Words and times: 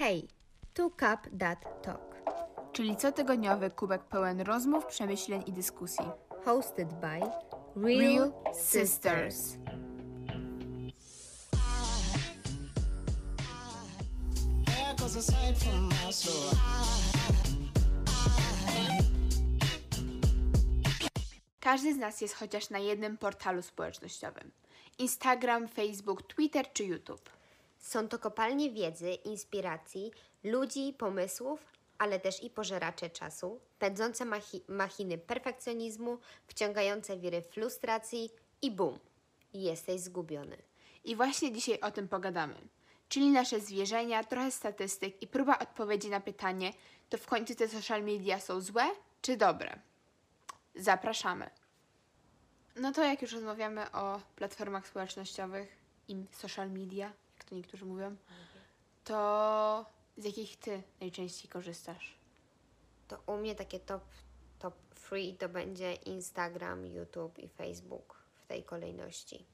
Hej, 0.00 0.28
tu 0.74 0.90
Cup 0.90 1.38
That 1.38 1.82
Talk. 1.82 2.22
czyli 2.72 2.96
cotygodniowy 2.96 3.70
kubek 3.70 4.04
pełen 4.04 4.40
rozmów, 4.40 4.86
przemyśleń 4.86 5.42
i 5.46 5.52
dyskusji. 5.52 6.04
Hosted 6.44 6.88
by 6.88 7.06
Real, 7.06 7.98
Real 7.98 8.32
Sisters. 8.54 9.36
Sisters. 9.36 9.58
From 15.58 15.88
my 15.88 16.12
soul. 16.12 16.50
Każdy 21.60 21.94
z 21.94 21.96
nas 21.96 22.20
jest 22.20 22.34
chociaż 22.34 22.70
na 22.70 22.78
jednym 22.78 23.18
portalu 23.18 23.62
społecznościowym. 23.62 24.50
Instagram, 24.98 25.68
Facebook, 25.68 26.22
Twitter 26.22 26.72
czy 26.72 26.84
YouTube. 26.84 27.39
Są 27.80 28.08
to 28.08 28.18
kopalnie 28.18 28.70
wiedzy, 28.70 29.10
inspiracji, 29.10 30.10
ludzi, 30.44 30.94
pomysłów, 30.98 31.72
ale 31.98 32.20
też 32.20 32.42
i 32.42 32.50
pożeracze 32.50 33.10
czasu, 33.10 33.60
pędzące 33.78 34.24
machi- 34.24 34.62
machiny 34.68 35.18
perfekcjonizmu, 35.18 36.18
wciągające 36.46 37.16
wiry 37.16 37.42
frustracji 37.42 38.30
i 38.62 38.70
bum, 38.70 38.98
jesteś 39.54 40.00
zgubiony. 40.00 40.56
I 41.04 41.16
właśnie 41.16 41.52
dzisiaj 41.52 41.80
o 41.80 41.90
tym 41.90 42.08
pogadamy. 42.08 42.54
Czyli 43.08 43.30
nasze 43.30 43.60
zwierzenia, 43.60 44.24
trochę 44.24 44.50
statystyk 44.50 45.22
i 45.22 45.26
próba 45.26 45.58
odpowiedzi 45.58 46.10
na 46.10 46.20
pytanie, 46.20 46.72
to 47.08 47.18
w 47.18 47.26
końcu 47.26 47.54
te 47.54 47.68
social 47.68 48.02
media 48.02 48.40
są 48.40 48.60
złe 48.60 48.84
czy 49.22 49.36
dobre? 49.36 49.78
Zapraszamy. 50.74 51.50
No 52.76 52.92
to 52.92 53.04
jak 53.04 53.22
już 53.22 53.32
rozmawiamy 53.32 53.92
o 53.92 54.20
platformach 54.36 54.88
społecznościowych 54.88 55.76
i 56.08 56.16
social 56.32 56.70
media, 56.70 57.12
jak 57.40 57.48
to 57.48 57.54
niektórzy 57.54 57.84
mówią, 57.84 58.16
to 59.04 59.86
z 60.16 60.24
jakich 60.24 60.56
ty 60.56 60.82
najczęściej 61.00 61.50
korzystasz? 61.50 62.18
To 63.08 63.18
u 63.26 63.36
mnie 63.36 63.54
takie 63.54 63.80
top, 63.80 64.02
top 64.58 64.74
free 64.94 65.34
to 65.34 65.48
będzie 65.48 65.94
Instagram, 65.94 66.86
YouTube 66.86 67.38
i 67.38 67.48
Facebook 67.48 68.16
w 68.34 68.46
tej 68.46 68.64
kolejności. 68.64 69.46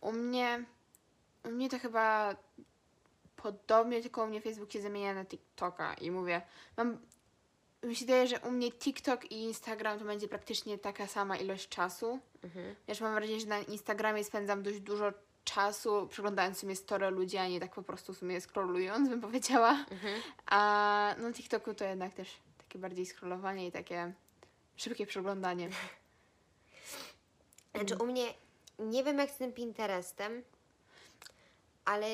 U 0.00 0.12
mnie, 0.12 0.64
u 1.44 1.50
mnie 1.50 1.68
to 1.68 1.78
chyba 1.78 2.36
podobnie, 3.36 4.02
tylko 4.02 4.24
u 4.24 4.26
mnie 4.26 4.40
Facebook 4.40 4.72
się 4.72 4.82
zamienia 4.82 5.14
na 5.14 5.24
TikToka 5.24 5.94
i 5.94 6.10
mówię, 6.10 6.42
mam, 6.76 6.98
mi 7.82 7.96
się 7.96 8.06
wydaje, 8.06 8.26
że 8.26 8.40
u 8.40 8.50
mnie 8.50 8.72
TikTok 8.72 9.32
i 9.32 9.42
Instagram 9.42 9.98
to 9.98 10.04
będzie 10.04 10.28
praktycznie 10.28 10.78
taka 10.78 11.06
sama 11.06 11.36
ilość 11.36 11.68
czasu. 11.68 12.18
Wiesz, 12.88 13.00
mam 13.00 13.14
wrażenie, 13.14 13.40
że 13.40 13.46
na 13.46 13.58
Instagramie 13.58 14.24
spędzam 14.24 14.62
dość 14.62 14.80
dużo 14.80 15.12
czasu 15.46 16.08
przeglądając 16.08 16.56
w 16.56 16.60
sumie 16.60 16.76
story 16.76 17.10
ludzi, 17.10 17.36
a 17.36 17.48
nie 17.48 17.60
tak 17.60 17.74
po 17.74 17.82
prostu 17.82 18.14
w 18.14 18.18
sumie 18.18 18.40
scrollując, 18.40 19.08
bym 19.08 19.20
powiedziała. 19.20 19.84
A 20.46 21.14
no 21.18 21.32
TikToku 21.32 21.74
to 21.74 21.84
jednak 21.84 22.14
też 22.14 22.36
takie 22.58 22.78
bardziej 22.78 23.06
scrollowanie 23.06 23.66
i 23.66 23.72
takie 23.72 24.12
szybkie 24.76 25.06
przeglądanie. 25.06 25.68
Znaczy 27.74 27.96
u 27.96 28.06
mnie, 28.06 28.34
nie 28.78 29.04
wiem 29.04 29.18
jak 29.18 29.30
z 29.30 29.36
tym 29.36 29.52
Pinterestem, 29.52 30.42
ale 31.84 32.06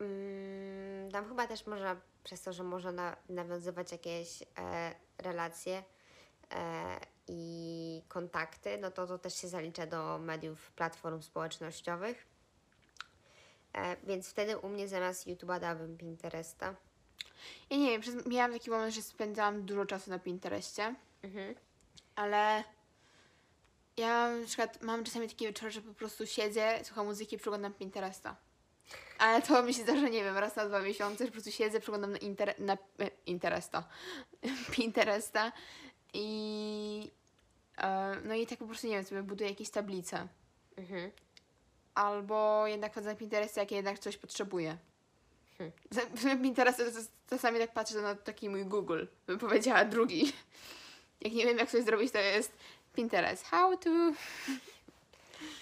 mm, 0.00 1.10
tam 1.12 1.28
chyba 1.28 1.46
też 1.46 1.66
można, 1.66 1.96
przez 2.24 2.42
to, 2.42 2.52
że 2.52 2.62
można 2.62 2.92
na, 2.92 3.16
nawiązywać 3.28 3.92
jakieś 3.92 4.42
e, 4.42 4.94
relacje 5.18 5.84
e, 6.52 7.00
i 7.28 8.02
kontakty, 8.08 8.78
no 8.78 8.90
to 8.90 9.06
to 9.06 9.18
też 9.18 9.34
się 9.34 9.48
zalicza 9.48 9.86
do 9.86 10.18
mediów, 10.18 10.70
platform 10.70 11.22
społecznościowych. 11.22 12.26
E, 13.72 13.96
więc 14.06 14.28
wtedy 14.28 14.58
u 14.58 14.68
mnie 14.68 14.88
zamiast 14.88 15.26
YouTube'a 15.26 15.60
dałabym 15.60 15.98
Pinteresta. 15.98 16.74
Ja 17.70 17.76
nie 17.76 17.90
wiem, 17.90 18.00
przez, 18.00 18.26
miałam 18.26 18.52
taki 18.52 18.70
moment, 18.70 18.94
że 18.94 19.02
spędzałam 19.02 19.62
dużo 19.62 19.86
czasu 19.86 20.10
na 20.10 20.18
Pinterestie, 20.18 20.94
Mhm. 21.22 21.54
ale 22.16 22.64
ja 23.96 24.30
na 24.40 24.46
przykład 24.46 24.82
mam 24.82 25.04
czasami 25.04 25.28
takie 25.28 25.46
wieczory, 25.46 25.70
że 25.70 25.82
po 25.82 25.94
prostu 25.94 26.26
siedzę, 26.26 26.80
słucham 26.82 27.06
muzyki, 27.06 27.38
przeglądam 27.38 27.74
Pinteresta. 27.74 28.36
Ale 29.18 29.42
to 29.42 29.62
mi 29.62 29.74
się 29.74 29.82
zdarza, 29.82 30.08
nie 30.08 30.24
wiem, 30.24 30.38
raz 30.38 30.56
na 30.56 30.66
dwa 30.66 30.80
miesiące, 30.80 31.24
że 31.24 31.30
po 31.30 31.32
prostu 31.32 31.50
siedzę, 31.52 31.80
przeglądam 31.80 32.12
na, 32.12 32.18
inter, 32.18 32.54
na 32.58 32.72
e, 32.72 33.10
Interesta, 33.26 33.84
Pinteresta 34.76 35.52
i 36.14 37.10
e, 37.78 38.16
no 38.24 38.34
i 38.34 38.46
tak 38.46 38.58
po 38.58 38.66
prostu, 38.66 38.86
nie 38.86 38.94
wiem, 38.94 39.04
sobie 39.04 39.22
buduję 39.22 39.50
jakieś 39.50 39.70
tablice. 39.70 40.28
Mhm. 40.76 41.10
Albo 41.94 42.66
jednak 42.66 42.92
wchodzę 42.92 43.08
na 43.08 43.16
Pinterest, 43.16 43.56
jak 43.56 43.72
jednak 43.72 43.98
coś 43.98 44.16
potrzebuję. 44.16 44.76
Sumie 46.20 46.36
Pinterest 46.36 46.82
czasami 47.30 47.58
tak 47.58 47.72
patrzę 47.72 48.02
na 48.02 48.14
taki 48.14 48.48
mój 48.48 48.64
Google, 48.64 49.04
bym 49.26 49.38
powiedziała 49.38 49.84
drugi. 49.84 50.32
Jak 51.20 51.32
nie 51.32 51.44
wiem, 51.44 51.58
jak 51.58 51.70
coś 51.70 51.84
zrobić, 51.84 52.12
to 52.12 52.18
jest 52.18 52.52
Pinterest. 52.94 53.44
How 53.44 53.76
to... 53.76 53.90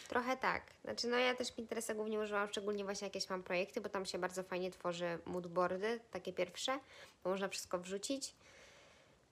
Trochę 0.08 0.36
tak. 0.36 0.62
Znaczy, 0.84 1.06
no 1.06 1.16
ja 1.16 1.34
też 1.34 1.52
Pinteresta 1.52 1.94
głównie 1.94 2.20
używam, 2.20 2.48
szczególnie 2.48 2.84
właśnie 2.84 3.06
jakieś 3.06 3.30
mam 3.30 3.42
projekty, 3.42 3.80
bo 3.80 3.88
tam 3.88 4.06
się 4.06 4.18
bardzo 4.18 4.42
fajnie 4.42 4.70
tworzy 4.70 5.18
moodboardy, 5.26 6.00
takie 6.10 6.32
pierwsze, 6.32 6.78
bo 7.24 7.30
można 7.30 7.48
wszystko 7.48 7.78
wrzucić. 7.78 8.34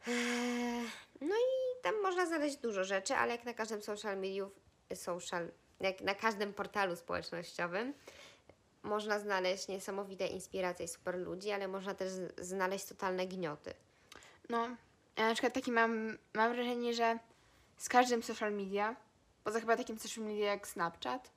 Eee, 0.09 0.91
No 1.21 1.35
i 1.37 1.83
tam 1.83 2.03
można 2.03 2.27
znaleźć 2.27 2.57
dużo 2.57 2.85
rzeczy, 2.85 3.15
ale 3.15 3.33
jak 3.33 3.45
na 3.45 3.55
każdym 3.55 3.83
social 3.83 4.17
mediów, 4.19 4.53
social, 4.95 5.49
jak 5.81 6.01
na 6.01 6.15
każdym 6.15 6.53
portalu 6.53 6.97
społecznościowym, 6.97 7.95
można 8.83 9.19
znaleźć 9.19 9.69
niesamowite 9.69 10.27
inspiracje 10.27 10.85
i 10.85 10.89
super 10.89 11.19
ludzi, 11.19 11.51
ale 11.51 11.69
można 11.69 11.95
też 11.95 12.09
znaleźć 12.39 12.85
totalne 12.85 13.27
gnioty. 13.27 13.75
No, 14.49 14.69
ja 15.17 15.29
na 15.29 15.33
przykład 15.35 15.55
taki 15.55 15.73
mam, 15.73 16.19
mam 16.35 16.53
wrażenie, 16.55 16.95
że 16.95 17.19
z 17.77 17.89
każdym 17.89 18.23
social 18.23 18.53
media, 18.53 18.97
poza 19.45 19.61
chyba 19.61 19.77
takim 19.77 19.99
social 19.99 20.25
media 20.25 20.47
jak 20.47 20.69
Snapchat, 20.69 21.31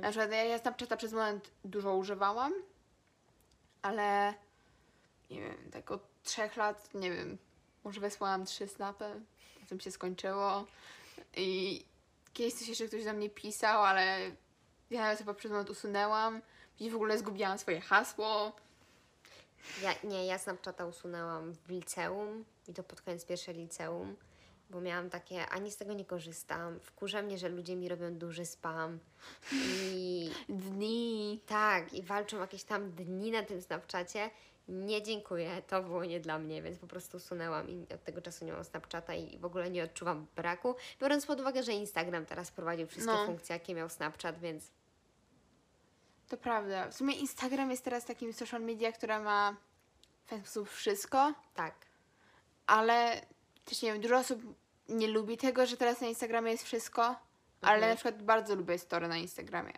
na 0.00 0.10
przykład 0.10 0.30
ja, 0.32 0.44
ja 0.44 0.58
Snapchata 0.58 0.96
przez 0.96 1.12
moment 1.12 1.50
dużo 1.64 1.94
używałam, 1.94 2.52
ale 3.82 4.34
nie 5.30 5.40
wiem, 5.40 5.70
tak 5.72 5.90
od 5.90 6.02
trzech 6.22 6.56
lat, 6.56 6.94
nie 6.94 7.10
wiem, 7.10 7.38
może 7.84 8.00
wysłałam 8.00 8.44
trzy 8.44 8.68
snapy, 8.68 9.20
potem 9.60 9.80
się 9.80 9.90
skończyło 9.90 10.66
i 11.36 11.84
kiedyś 12.32 12.54
coś 12.54 12.68
jeszcze 12.68 12.86
ktoś 12.86 13.04
do 13.04 13.12
mnie 13.12 13.30
pisał, 13.30 13.82
ale 13.82 14.30
ja 14.90 15.16
chyba 15.16 15.34
przez 15.34 15.50
moment 15.50 15.70
usunęłam, 15.70 16.42
i 16.80 16.90
w 16.90 16.94
ogóle 16.94 17.18
zgubiłam 17.18 17.58
swoje 17.58 17.80
hasło. 17.80 18.52
Ja, 19.82 19.94
nie, 20.04 20.26
ja 20.26 20.38
Snapchata 20.38 20.86
usunęłam 20.86 21.52
w 21.52 21.68
liceum 21.68 22.44
i 22.68 22.74
to 22.74 22.82
pod 22.82 23.00
koniec 23.00 23.24
pierwsze 23.24 23.52
liceum, 23.52 24.16
bo 24.70 24.80
miałam 24.80 25.10
takie, 25.10 25.48
ani 25.48 25.70
z 25.70 25.76
tego 25.76 25.92
nie 25.92 26.04
korzystam. 26.04 26.80
Wkurza 26.80 27.22
mnie, 27.22 27.38
że 27.38 27.48
ludzie 27.48 27.76
mi 27.76 27.88
robią 27.88 28.14
duży 28.14 28.46
spam 28.46 28.98
i 29.52 30.30
Dni. 30.48 31.40
tak, 31.46 31.92
i 31.92 32.02
walczą 32.02 32.40
jakieś 32.40 32.64
tam 32.64 32.90
dni 32.90 33.30
na 33.30 33.42
tym 33.42 33.62
Snapchacie. 33.62 34.30
Nie 34.72 35.02
dziękuję, 35.02 35.62
to 35.66 35.82
było 35.82 36.04
nie 36.04 36.20
dla 36.20 36.38
mnie, 36.38 36.62
więc 36.62 36.78
po 36.78 36.86
prostu 36.86 37.16
usunęłam 37.16 37.68
i 37.70 37.86
od 37.94 38.04
tego 38.04 38.22
czasu 38.22 38.44
nie 38.44 38.52
mam 38.52 38.64
Snapchata 38.64 39.14
i 39.14 39.38
w 39.38 39.44
ogóle 39.44 39.70
nie 39.70 39.84
odczuwam 39.84 40.26
braku. 40.36 40.74
Biorąc 41.00 41.26
pod 41.26 41.40
uwagę, 41.40 41.62
że 41.62 41.72
Instagram 41.72 42.26
teraz 42.26 42.50
prowadził 42.50 42.86
wszystkie 42.86 43.12
No. 43.12 43.26
funkcje, 43.26 43.52
jakie 43.52 43.74
miał 43.74 43.88
Snapchat, 43.88 44.38
więc 44.38 44.70
To 46.28 46.36
prawda. 46.36 46.88
W 46.90 46.94
sumie 46.94 47.14
Instagram 47.14 47.70
jest 47.70 47.84
teraz 47.84 48.04
takim 48.04 48.32
social 48.32 48.62
media, 48.62 48.92
która 48.92 49.20
ma 49.20 49.56
w 50.24 50.28
ten 50.28 50.40
sposób 50.40 50.68
wszystko, 50.70 51.32
tak. 51.54 51.74
ale 52.66 53.26
też 53.64 53.82
nie 53.82 53.92
wiem, 53.92 54.02
dużo 54.02 54.18
osób 54.18 54.42
nie 54.88 55.08
lubi 55.08 55.36
tego, 55.36 55.66
że 55.66 55.76
teraz 55.76 56.00
na 56.00 56.06
Instagramie 56.06 56.50
jest 56.52 56.64
wszystko, 56.64 57.16
ale 57.60 57.88
na 57.88 57.94
przykład 57.94 58.22
bardzo 58.22 58.54
lubię 58.54 58.78
story 58.78 59.08
na 59.08 59.16
Instagramie. 59.16 59.72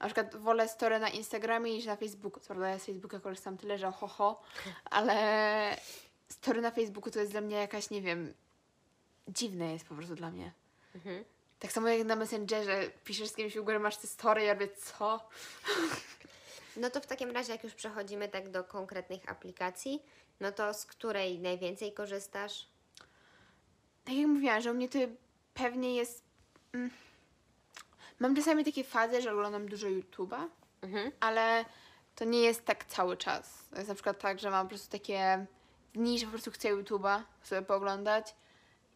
Na 0.00 0.06
przykład 0.06 0.36
wolę 0.36 0.68
story 0.68 0.98
na 0.98 1.08
Instagramie 1.08 1.72
niż 1.72 1.84
na 1.84 1.96
Facebooku. 1.96 2.40
Co 2.40 2.46
prawda 2.46 2.68
ja 2.68 2.78
z 2.78 2.84
Facebooka 2.84 3.20
korzystam 3.20 3.56
tyle, 3.58 3.78
że 3.78 3.92
ho, 3.92 4.06
ho 4.06 4.42
ale 4.84 5.76
story 6.28 6.60
na 6.60 6.70
Facebooku 6.70 7.10
to 7.10 7.20
jest 7.20 7.32
dla 7.32 7.40
mnie 7.40 7.56
jakaś, 7.56 7.90
nie 7.90 8.02
wiem, 8.02 8.34
dziwne 9.28 9.72
jest 9.72 9.86
po 9.86 9.94
prostu 9.94 10.14
dla 10.14 10.30
mnie. 10.30 10.52
Mhm. 10.94 11.24
Tak 11.58 11.72
samo 11.72 11.88
jak 11.88 12.06
na 12.06 12.16
Messengerze 12.16 12.90
piszesz 13.04 13.28
z 13.28 13.34
kimś 13.34 13.56
w 13.56 13.60
ogóle 13.60 13.78
masz 13.78 13.96
te 13.96 14.06
story, 14.06 14.42
ja 14.42 14.54
mówię, 14.54 14.68
co? 14.68 15.28
No 16.76 16.90
to 16.90 17.00
w 17.00 17.06
takim 17.06 17.30
razie, 17.30 17.52
jak 17.52 17.64
już 17.64 17.74
przechodzimy 17.74 18.28
tak 18.28 18.50
do 18.50 18.64
konkretnych 18.64 19.30
aplikacji, 19.30 20.02
no 20.40 20.52
to 20.52 20.74
z 20.74 20.86
której 20.86 21.38
najwięcej 21.38 21.92
korzystasz? 21.92 22.66
tak 24.06 24.14
jak 24.14 24.26
mówiłam, 24.26 24.60
że 24.60 24.70
u 24.70 24.74
mnie 24.74 24.88
to 24.88 24.98
pewnie 25.54 25.94
jest. 25.94 26.24
Mm, 26.72 26.90
mam 28.18 28.36
czasami 28.36 28.64
takie 28.64 28.84
fazy, 28.84 29.22
że 29.22 29.32
oglądam 29.32 29.68
dużo 29.68 29.86
YouTube'a, 29.86 30.46
Mhm. 30.82 31.12
ale 31.20 31.64
to 32.14 32.24
nie 32.24 32.40
jest 32.40 32.64
tak 32.64 32.84
cały 32.84 33.16
czas. 33.16 33.68
To 33.70 33.76
jest 33.76 33.88
na 33.88 33.94
przykład 33.94 34.18
tak, 34.18 34.38
że 34.38 34.50
mam 34.50 34.66
po 34.66 34.68
prostu 34.68 34.90
takie 34.90 35.46
dni, 35.94 36.18
że 36.18 36.26
po 36.26 36.30
prostu 36.32 36.50
chcę 36.50 36.68
YouTube'a 36.68 37.20
sobie 37.42 37.62
pooglądać 37.62 38.34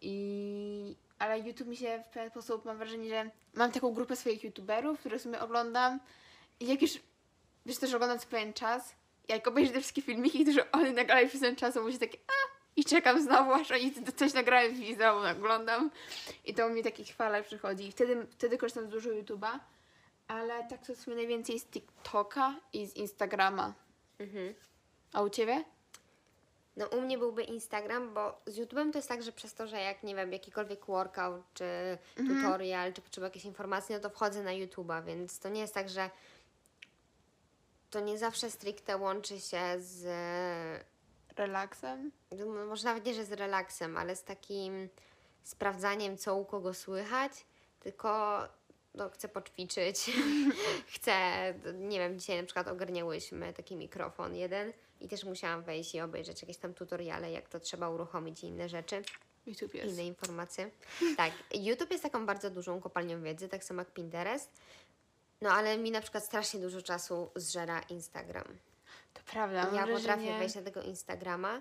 i. 0.01 0.97
Ale 1.19 1.39
YouTube 1.39 1.69
mi 1.69 1.77
się 1.77 2.03
w 2.07 2.13
pewien 2.13 2.31
sposób, 2.31 2.65
mam 2.65 2.79
wrażenie, 2.79 3.09
że 3.09 3.31
mam 3.55 3.73
taką 3.73 3.95
grupę 3.95 4.17
swoich 4.17 4.45
YouTuberów, 4.45 5.01
które 5.01 5.19
sobie 5.19 5.41
oglądam 5.41 6.01
i 6.61 6.67
jak 6.67 6.83
już, 6.83 6.91
wiesz, 7.67 7.79
też 7.79 7.95
oglądam 7.95 8.19
co 8.19 8.27
pewien 8.27 8.53
czas 8.53 8.95
jak 9.29 9.49
obejrzę 9.49 9.73
te 9.73 9.81
wszystkie 9.81 10.03
filmiki, 10.03 10.45
które 10.45 10.73
oni 10.73 10.93
nagrali 10.93 11.29
przez 11.29 11.41
ten 11.41 11.57
czas, 11.57 11.75
to 11.75 11.83
będzie 11.85 11.99
takie 11.99 12.19
a 12.29 12.60
i 12.77 12.85
czekam 12.85 13.23
znowu, 13.23 13.53
aż 13.53 13.71
oni 13.71 13.95
coś 14.17 14.33
nagrają 14.33 14.71
i 14.71 14.95
znowu 14.95 15.27
oglądam. 15.39 15.91
I 16.45 16.55
to 16.55 16.69
mi 16.69 16.83
takie 16.83 17.05
chwale 17.05 17.43
przychodzi. 17.43 17.87
I 17.87 17.93
wtedy, 17.93 18.27
wtedy 18.31 18.59
korzystam 18.59 18.87
z 18.87 18.89
dużo 18.89 19.11
YouTube'a, 19.11 19.59
ale 20.29 20.65
tak 20.69 20.87
to 20.87 20.95
w 20.95 20.99
sumie 20.99 21.17
najwięcej 21.17 21.61
z 21.61 21.65
TikToka 21.65 22.55
i 22.73 22.87
z 22.87 22.97
Instagrama. 22.97 23.75
Mhm. 24.19 24.55
A 25.13 25.23
u 25.23 25.31
Ciebie? 25.31 25.65
No 26.77 26.87
u 26.87 27.01
mnie 27.01 27.19
byłby 27.19 27.43
Instagram, 27.43 28.15
bo 28.15 28.41
z 28.47 28.59
YouTube'em 28.59 28.93
to 28.93 28.99
jest 28.99 29.09
tak, 29.09 29.23
że 29.23 29.33
przez 29.33 29.55
to, 29.55 29.67
że 29.67 29.81
jak 29.81 30.03
nie 30.03 30.15
wiem, 30.15 30.33
jakikolwiek 30.33 30.87
workout, 30.87 31.43
czy 31.55 31.99
tutorial, 32.17 32.93
czy 32.93 33.03
potrzebuję 33.03 33.27
jakiejś 33.27 33.45
informacji, 33.45 33.95
no 33.95 34.01
to 34.01 34.11
wchodzę 34.11 34.43
na 34.43 34.51
YouTube'a, 34.51 35.05
więc 35.05 35.39
to 35.39 35.49
nie 35.49 35.61
jest 35.61 35.75
tak, 35.75 35.89
że 35.89 36.11
to 37.91 38.01
nie 38.01 38.19
zawsze 38.19 38.51
stricte 38.51 38.97
łączy 38.97 39.41
się 39.41 39.63
z 39.79 40.07
Relaksem? 41.41 42.11
może 42.69 42.85
nawet 42.85 43.05
nie, 43.05 43.15
że 43.15 43.25
z 43.25 43.33
relaksem, 43.33 43.97
ale 43.97 44.17
z 44.17 44.25
takim 44.25 44.89
sprawdzaniem, 45.43 46.17
co 46.17 46.37
u 46.37 46.45
kogo 46.45 46.75
słychać, 46.75 47.33
tylko 47.81 48.41
no, 48.95 49.11
chcę 49.11 49.29
poćwiczyć, 49.29 50.11
chcę, 50.95 51.15
nie 51.75 51.99
wiem, 51.99 52.19
dzisiaj 52.19 52.37
na 52.37 52.45
przykład 52.45 52.69
ogarniałyśmy 52.69 53.53
taki 53.53 53.77
mikrofon 53.77 54.37
jeden 54.37 54.73
i 55.01 55.09
też 55.09 55.25
musiałam 55.25 55.63
wejść 55.63 55.95
i 55.95 56.01
obejrzeć 56.01 56.43
jakieś 56.43 56.57
tam 56.57 56.75
tutoriale, 56.75 57.33
jak 57.33 57.49
to 57.49 57.61
trzeba 57.61 57.89
uruchomić 57.89 58.45
i 58.45 58.47
inne 58.47 58.69
rzeczy, 58.69 59.03
YouTube 59.47 59.75
jest. 59.75 59.93
inne 59.93 60.07
informacje. 60.07 60.71
Tak, 61.17 61.33
YouTube 61.55 61.91
jest 61.91 62.03
taką 62.03 62.27
bardzo 62.27 62.51
dużą 62.51 62.81
kopalnią 62.81 63.23
wiedzy, 63.23 63.49
tak 63.49 63.65
samo 63.65 63.81
jak 63.81 63.93
Pinterest, 63.93 64.51
no 65.41 65.51
ale 65.51 65.79
mi 65.79 65.91
na 65.91 66.01
przykład 66.01 66.25
strasznie 66.25 66.61
dużo 66.61 66.83
czasu 66.83 67.31
zżera 67.37 67.81
Instagram. 67.81 68.45
To 69.15 69.21
prawda. 69.33 69.71
Ja 69.75 69.87
potrafię 69.87 70.39
wejść 70.39 70.55
na 70.55 70.63
tego 70.63 70.83
Instagrama 70.83 71.61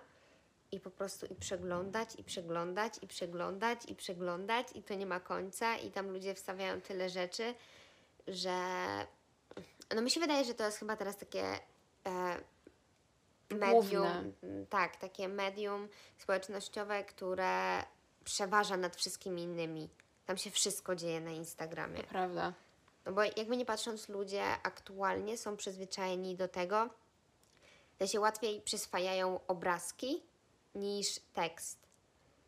i 0.72 0.80
po 0.80 0.92
prostu 0.92 1.26
i 1.26 1.36
przeglądać, 1.36 2.16
i 2.18 2.24
przeglądać, 2.24 2.94
i 3.02 3.08
przeglądać, 3.08 3.80
i 3.88 3.96
przeglądać, 3.96 4.68
i 4.76 4.84
to 4.84 4.94
nie 4.94 5.06
ma 5.06 5.20
końca, 5.20 5.78
i 5.78 5.92
tam 5.92 6.10
ludzie 6.10 6.36
wstawiają 6.36 6.82
tyle 6.82 7.10
rzeczy, 7.10 7.54
że. 8.28 8.56
No 9.96 10.02
mi 10.02 10.12
się 10.12 10.20
wydaje, 10.20 10.46
że 10.46 10.54
to 10.54 10.66
jest 10.66 10.80
chyba 10.80 10.96
teraz 10.96 11.18
takie. 11.18 11.60
E, 12.06 12.38
medium, 13.50 14.04
Główne. 14.04 14.24
tak, 14.70 14.98
takie 14.98 15.28
medium 15.28 15.88
społecznościowe, 16.18 17.04
które 17.04 17.84
przeważa 18.24 18.78
nad 18.78 18.96
wszystkimi 18.96 19.44
innymi. 19.44 19.90
Tam 20.26 20.38
się 20.38 20.52
wszystko 20.52 20.96
dzieje 20.96 21.22
na 21.22 21.32
Instagramie. 21.32 21.98
To 21.98 22.08
prawda. 22.10 22.54
No 23.06 23.12
bo 23.12 23.24
jakby 23.24 23.58
nie 23.58 23.66
patrząc, 23.66 24.10
ludzie 24.10 24.44
aktualnie 24.64 25.38
są 25.38 25.58
przyzwyczajeni 25.58 26.36
do 26.36 26.48
tego, 26.48 26.90
że 28.00 28.08
się 28.08 28.20
łatwiej 28.20 28.62
przyswajają 28.62 29.40
obrazki 29.48 30.24
niż 30.76 31.20
tekst. 31.34 31.90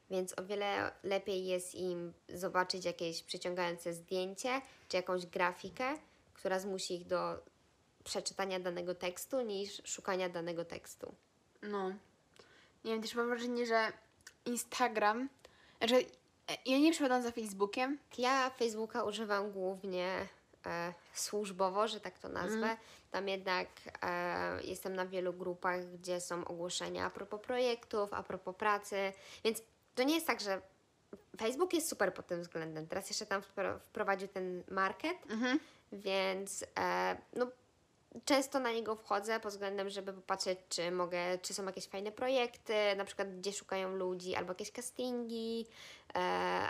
Więc 0.09 0.39
o 0.39 0.43
wiele 0.43 0.91
lepiej 1.03 1.45
jest 1.45 1.75
im 1.75 2.13
zobaczyć 2.29 2.85
jakieś 2.85 3.23
przyciągające 3.23 3.93
zdjęcie 3.93 4.61
czy 4.87 4.97
jakąś 4.97 5.25
grafikę, 5.25 5.97
która 6.33 6.59
zmusi 6.59 6.93
ich 6.93 7.07
do 7.07 7.43
przeczytania 8.03 8.59
danego 8.59 8.95
tekstu 8.95 9.41
niż 9.41 9.81
szukania 9.85 10.29
danego 10.29 10.65
tekstu. 10.65 11.15
No. 11.61 11.89
Nie 12.83 12.91
wiem, 12.91 13.01
też 13.01 13.15
mam 13.15 13.29
wrażenie, 13.29 13.65
że 13.65 13.91
Instagram. 14.45 15.29
Znaczy, 15.77 15.95
e, 16.47 16.57
ja 16.65 16.77
nie 16.77 16.91
przepadam 16.91 17.23
za 17.23 17.31
Facebookiem. 17.31 17.99
Ja 18.17 18.49
Facebooka 18.49 19.03
używam 19.03 19.51
głównie 19.51 20.27
e, 20.67 20.93
służbowo, 21.13 21.87
że 21.87 21.99
tak 21.99 22.19
to 22.19 22.29
nazwę. 22.29 22.77
Tam 23.11 23.27
jednak 23.27 23.67
e, 24.01 24.63
jestem 24.63 24.95
na 24.95 25.05
wielu 25.05 25.33
grupach, 25.33 25.85
gdzie 25.85 26.21
są 26.21 26.45
ogłoszenia 26.45 27.05
a 27.05 27.09
propos 27.09 27.41
projektów, 27.41 28.13
a 28.13 28.23
propos 28.23 28.55
pracy, 28.55 29.13
więc 29.43 29.61
to 29.95 30.03
nie 30.03 30.15
jest 30.15 30.27
tak, 30.27 30.41
że 30.41 30.61
Facebook 31.37 31.73
jest 31.73 31.89
super 31.89 32.13
pod 32.13 32.27
tym 32.27 32.41
względem. 32.41 32.87
Teraz 32.87 33.09
jeszcze 33.09 33.25
tam 33.25 33.41
wpro- 33.41 33.79
wprowadził 33.79 34.27
ten 34.27 34.63
market, 34.71 35.17
więc 35.91 36.65
e, 36.79 37.17
no, 37.33 37.47
często 38.25 38.59
na 38.59 38.71
niego 38.71 38.95
wchodzę 38.95 39.39
pod 39.39 39.51
względem, 39.51 39.89
żeby 39.89 40.13
popatrzeć, 40.13 40.59
czy 40.69 40.91
mogę, 40.91 41.37
czy 41.41 41.53
są 41.53 41.65
jakieś 41.65 41.87
fajne 41.87 42.11
projekty, 42.11 42.73
na 42.97 43.05
przykład 43.05 43.37
gdzie 43.37 43.53
szukają 43.53 43.95
ludzi, 43.95 44.35
albo 44.35 44.51
jakieś 44.51 44.71
castingi, 44.71 45.65
e, 46.15 46.17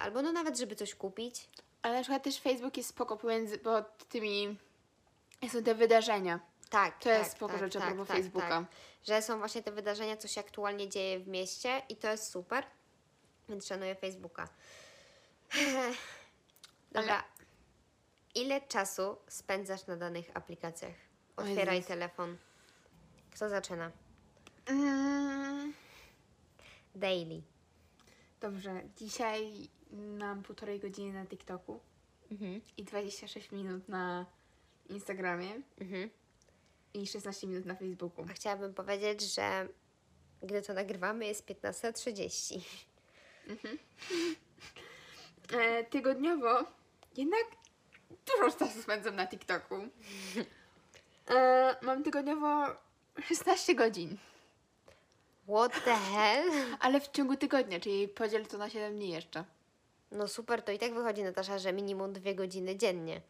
albo 0.02 0.22
no 0.22 0.32
nawet, 0.32 0.58
żeby 0.58 0.76
coś 0.76 0.96
kupić. 0.96 1.50
Ale 1.82 1.96
na 1.96 2.02
przykład 2.02 2.24
też 2.24 2.40
Facebook 2.40 2.78
jest 2.78 2.90
spoko 2.90 3.18
pomiędzy 3.18 3.58
pod 3.58 4.08
tymi. 4.08 4.58
Są 5.52 5.64
te 5.64 5.76
wydarzenia. 5.76 6.40
Tak, 6.70 7.00
To 7.04 7.10
jest 7.10 7.32
spoko 7.32 7.58
rzecz 7.58 7.76
a 7.76 7.82
propos 7.82 8.08
Facebooka. 8.08 8.66
Że 9.04 9.22
są 9.22 9.38
właśnie 9.38 9.64
te 9.64 9.72
wydarzenia, 9.72 10.18
co 10.18 10.28
się 10.28 10.42
aktualnie 10.42 10.90
dzieje 10.90 11.20
w 11.20 11.28
mieście 11.28 11.82
i 11.90 11.96
to 11.96 12.12
jest 12.12 12.32
super, 12.32 12.64
więc 13.50 13.68
szanuję 13.68 13.96
Facebooka. 13.96 14.48
Dobra. 16.92 17.24
Ile 18.36 18.62
czasu 18.62 19.18
spędzasz 19.28 19.88
na 19.88 19.96
danych 19.96 20.32
aplikacjach? 20.34 20.94
Otwieraj 21.36 21.84
telefon. 21.84 22.38
Kto 23.32 23.50
zaczyna? 23.50 23.92
Mm, 24.66 25.74
Daily. 26.96 27.42
dobrze, 28.42 28.82
dzisiaj 28.98 29.70
mam 29.92 30.44
półtorej 30.44 30.80
godziny 30.80 31.14
na 31.14 31.26
TikToku 31.26 31.80
Mhm. 32.32 32.62
i 32.78 32.84
26 32.84 33.52
minut 33.52 33.90
na 33.90 34.26
Instagramie 34.90 35.62
Mhm. 35.82 36.10
i 36.94 37.08
16 37.08 37.48
minut 37.48 37.66
na 37.66 37.76
Facebooku. 37.76 38.26
A 38.30 38.34
chciałabym 38.34 38.74
powiedzieć, 38.74 39.22
że 39.36 39.68
gdy 40.44 40.62
to 40.62 40.74
nagrywamy 40.74 41.26
jest 41.26 41.46
15.30. 41.46 42.60
E, 45.54 45.84
tygodniowo 45.84 46.66
jednak 47.18 47.44
dużo 48.26 48.58
czasu 48.58 48.82
spędzam 48.82 49.16
na 49.16 49.28
TikToku. 49.28 49.76
E, 51.30 51.76
mam 51.82 52.04
tygodniowo 52.04 52.66
16 53.28 53.76
godzin, 53.76 54.18
What 55.48 55.84
the 55.84 55.96
hell? 55.96 56.52
ale 56.80 57.00
w 57.02 57.08
ciągu 57.12 57.38
tygodnia, 57.38 57.80
czyli 57.80 58.08
podziel 58.08 58.46
to 58.46 58.58
na 58.58 58.70
7 58.70 58.96
dni 58.96 59.10
jeszcze. 59.10 59.44
No 60.12 60.28
super, 60.28 60.64
to 60.64 60.72
i 60.72 60.80
tak 60.80 60.94
wychodzi 60.94 61.24
Natasza, 61.24 61.60
że 61.60 61.74
minimum 61.74 62.14
dwie 62.14 62.36
godziny 62.36 62.76
dziennie. 62.76 63.22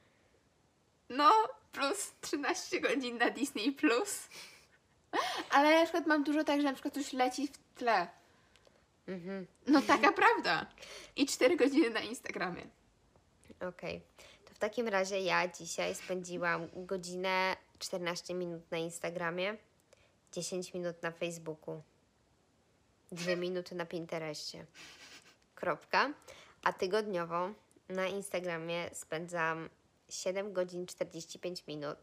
No, 1.09 1.31
plus 1.71 2.11
13 2.21 2.79
godzin 2.79 3.17
na 3.17 3.29
Disney+. 3.29 3.71
Plus. 3.71 4.29
Ale 5.49 5.79
na 5.79 5.83
przykład 5.83 6.07
mam 6.07 6.23
dużo 6.23 6.43
tak, 6.43 6.61
że 6.61 6.67
na 6.67 6.73
przykład 6.73 6.93
coś 6.93 7.13
leci 7.13 7.47
w 7.47 7.79
tle. 7.79 8.07
Mhm. 9.07 9.47
No 9.67 9.81
taka 9.81 10.11
prawda. 10.11 10.65
I 11.15 11.25
4 11.25 11.57
godziny 11.57 11.89
na 11.89 11.99
Instagramie. 11.99 12.67
Okej. 13.67 14.01
To 14.45 14.53
w 14.53 14.57
takim 14.57 14.87
razie 14.87 15.19
ja 15.19 15.47
dzisiaj 15.47 15.95
spędziłam 15.95 16.67
godzinę 16.75 17.55
14 17.79 18.33
minut 18.33 18.71
na 18.71 18.77
Instagramie, 18.77 19.57
10 20.31 20.73
minut 20.73 21.01
na 21.01 21.11
Facebooku, 21.11 21.81
2 23.11 23.35
minuty 23.35 23.75
na 23.75 23.85
Pinterestie. 23.85 24.65
Kropka. 25.55 26.13
A 26.63 26.73
tygodniowo 26.73 27.49
na 27.89 28.07
Instagramie 28.07 28.89
spędzam 28.93 29.69
7 30.09 30.53
godzin 30.53 30.85
45 30.85 31.67
minut. 31.67 31.97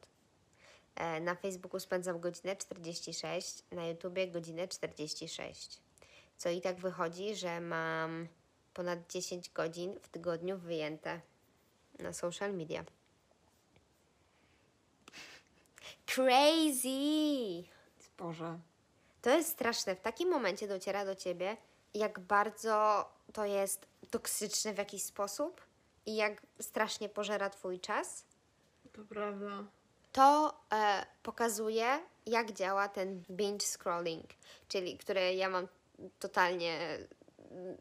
E, 0.94 1.20
Na 1.20 1.34
Facebooku 1.34 1.80
spędzam 1.80 2.20
godzinę 2.20 2.56
46, 2.56 3.62
na 3.70 3.86
YouTubie 3.86 4.28
godzinę 4.28 4.68
46. 4.68 5.80
Co 6.36 6.50
i 6.50 6.60
tak 6.60 6.76
wychodzi, 6.76 7.34
że 7.34 7.60
mam 7.60 8.28
ponad 8.74 9.12
10 9.12 9.50
godzin 9.50 10.00
w 10.00 10.08
tygodniu 10.08 10.58
wyjęte 10.58 11.20
na 11.98 12.12
social 12.12 12.54
media. 12.54 12.84
Crazy! 16.06 16.88
Boże. 18.18 18.58
To 19.22 19.30
jest 19.30 19.48
straszne. 19.50 19.96
W 19.96 20.00
takim 20.00 20.28
momencie 20.30 20.68
dociera 20.68 21.04
do 21.04 21.14
ciebie, 21.14 21.56
jak 21.94 22.20
bardzo 22.20 23.08
to 23.32 23.44
jest 23.44 23.86
toksyczne 24.10 24.74
w 24.74 24.78
jakiś 24.78 25.02
sposób 25.02 25.60
i 26.06 26.16
jak 26.16 26.42
strasznie 26.60 27.08
pożera 27.08 27.50
twój 27.50 27.80
czas. 27.80 28.24
To 28.92 29.02
prawda. 29.04 29.64
To 30.12 30.54
e, 30.72 31.06
pokazuje, 31.22 32.00
jak 32.26 32.52
działa 32.52 32.88
ten 32.88 33.22
binge 33.30 33.66
scrolling, 33.66 34.30
czyli 34.68 34.98
które 34.98 35.34
ja 35.34 35.48
mam 35.48 35.68
totalnie 36.18 36.98
mm, 37.50 37.76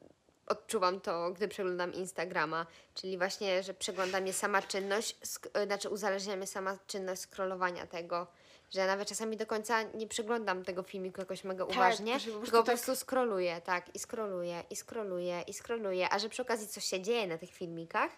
odczuwam 0.48 1.02
to, 1.02 1.32
gdy 1.32 1.48
przeglądam 1.48 1.94
Instagrama, 1.94 2.66
czyli 2.94 3.18
właśnie, 3.18 3.64
że 3.64 3.74
przegląda 3.74 4.22
mnie 4.22 4.34
sama 4.34 4.62
czynność, 4.62 5.18
e, 5.54 5.66
znaczy 5.66 5.90
uzależnia 5.90 6.36
mnie 6.36 6.48
sama 6.48 6.78
czynność 6.88 7.22
scrollowania 7.22 7.88
tego, 7.88 8.28
że 8.70 8.80
ja 8.80 8.88
nawet 8.88 9.08
czasami 9.08 9.38
do 9.38 9.46
końca 9.46 9.84
nie 9.84 10.08
przeglądam 10.08 10.64
tego 10.64 10.84
filmiku 10.84 11.22
jakoś 11.22 11.44
mega 11.44 11.66
uważnie, 11.66 12.20
się 12.20 12.32
po 12.32 12.38
prostu 12.38 12.46
tylko 12.46 12.58
po 12.58 12.64
tak- 12.64 12.76
prostu 12.76 13.06
scrolluję, 13.06 13.62
tak, 13.62 13.96
i 13.96 14.00
scrolluję, 14.00 14.64
i 14.70 14.76
scrolluję, 14.76 15.42
i 15.42 15.54
scrolluję, 15.54 16.10
a 16.10 16.20
że 16.20 16.30
przy 16.30 16.42
okazji 16.42 16.68
coś 16.68 16.84
się 16.84 17.02
dzieje 17.02 17.28
na 17.28 17.38
tych 17.38 17.52
filmikach, 17.54 18.12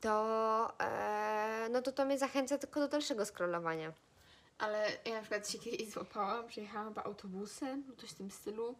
to, 0.00 0.72
e, 0.80 1.68
no 1.70 1.82
to 1.82 1.92
to 1.92 2.04
mnie 2.04 2.18
zachęca 2.18 2.58
tylko 2.58 2.80
do 2.80 2.88
dalszego 2.88 3.26
scrollowania. 3.26 3.92
Ale 4.58 4.92
ja 5.04 5.14
na 5.14 5.20
przykład 5.20 5.50
się 5.50 5.58
kiedyś 5.58 5.90
złapałam, 5.90 6.48
przejechałam 6.48 6.88
chyba 6.88 7.04
autobusem, 7.04 7.84
lub 7.88 8.00
coś 8.00 8.10
w 8.10 8.14
tym 8.14 8.30
stylu. 8.30 8.78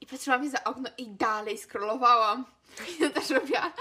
I 0.00 0.06
patrzyłam 0.06 0.42
mi 0.42 0.50
za 0.50 0.64
okno 0.64 0.90
i 0.98 1.08
dalej 1.08 1.58
scrollowałam. 1.58 2.46
I 2.90 2.98
to 2.98 3.10
też 3.10 3.30
robiła, 3.30 3.72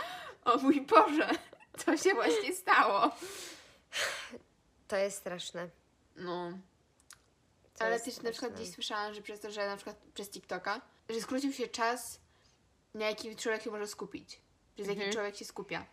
o 0.45 0.57
mój 0.57 0.81
Boże, 0.81 1.29
co 1.77 1.97
się 1.97 2.13
właśnie 2.13 2.55
stało. 2.55 3.11
To 4.87 4.95
jest 4.95 5.17
straszne. 5.17 5.69
No. 6.15 6.51
To 7.77 7.85
Ale 7.85 7.99
też 7.99 8.21
na 8.21 8.31
przykład 8.31 8.53
gdzieś 8.53 8.71
słyszałam, 8.71 9.13
że 9.13 9.21
przez 9.21 9.39
to, 9.39 9.51
że 9.51 9.67
na 9.67 9.75
przykład 9.75 9.97
przez 10.13 10.29
TikToka, 10.29 10.81
że 11.09 11.21
skrócił 11.21 11.53
się 11.53 11.67
czas, 11.67 12.19
na 12.93 13.05
jaki 13.05 13.35
człowiek 13.35 13.61
się 13.61 13.71
może 13.71 13.87
skupić. 13.87 14.41
Przez 14.75 14.87
jaki 14.87 15.09
człowiek 15.09 15.35
się 15.35 15.45
skupia. 15.45 15.85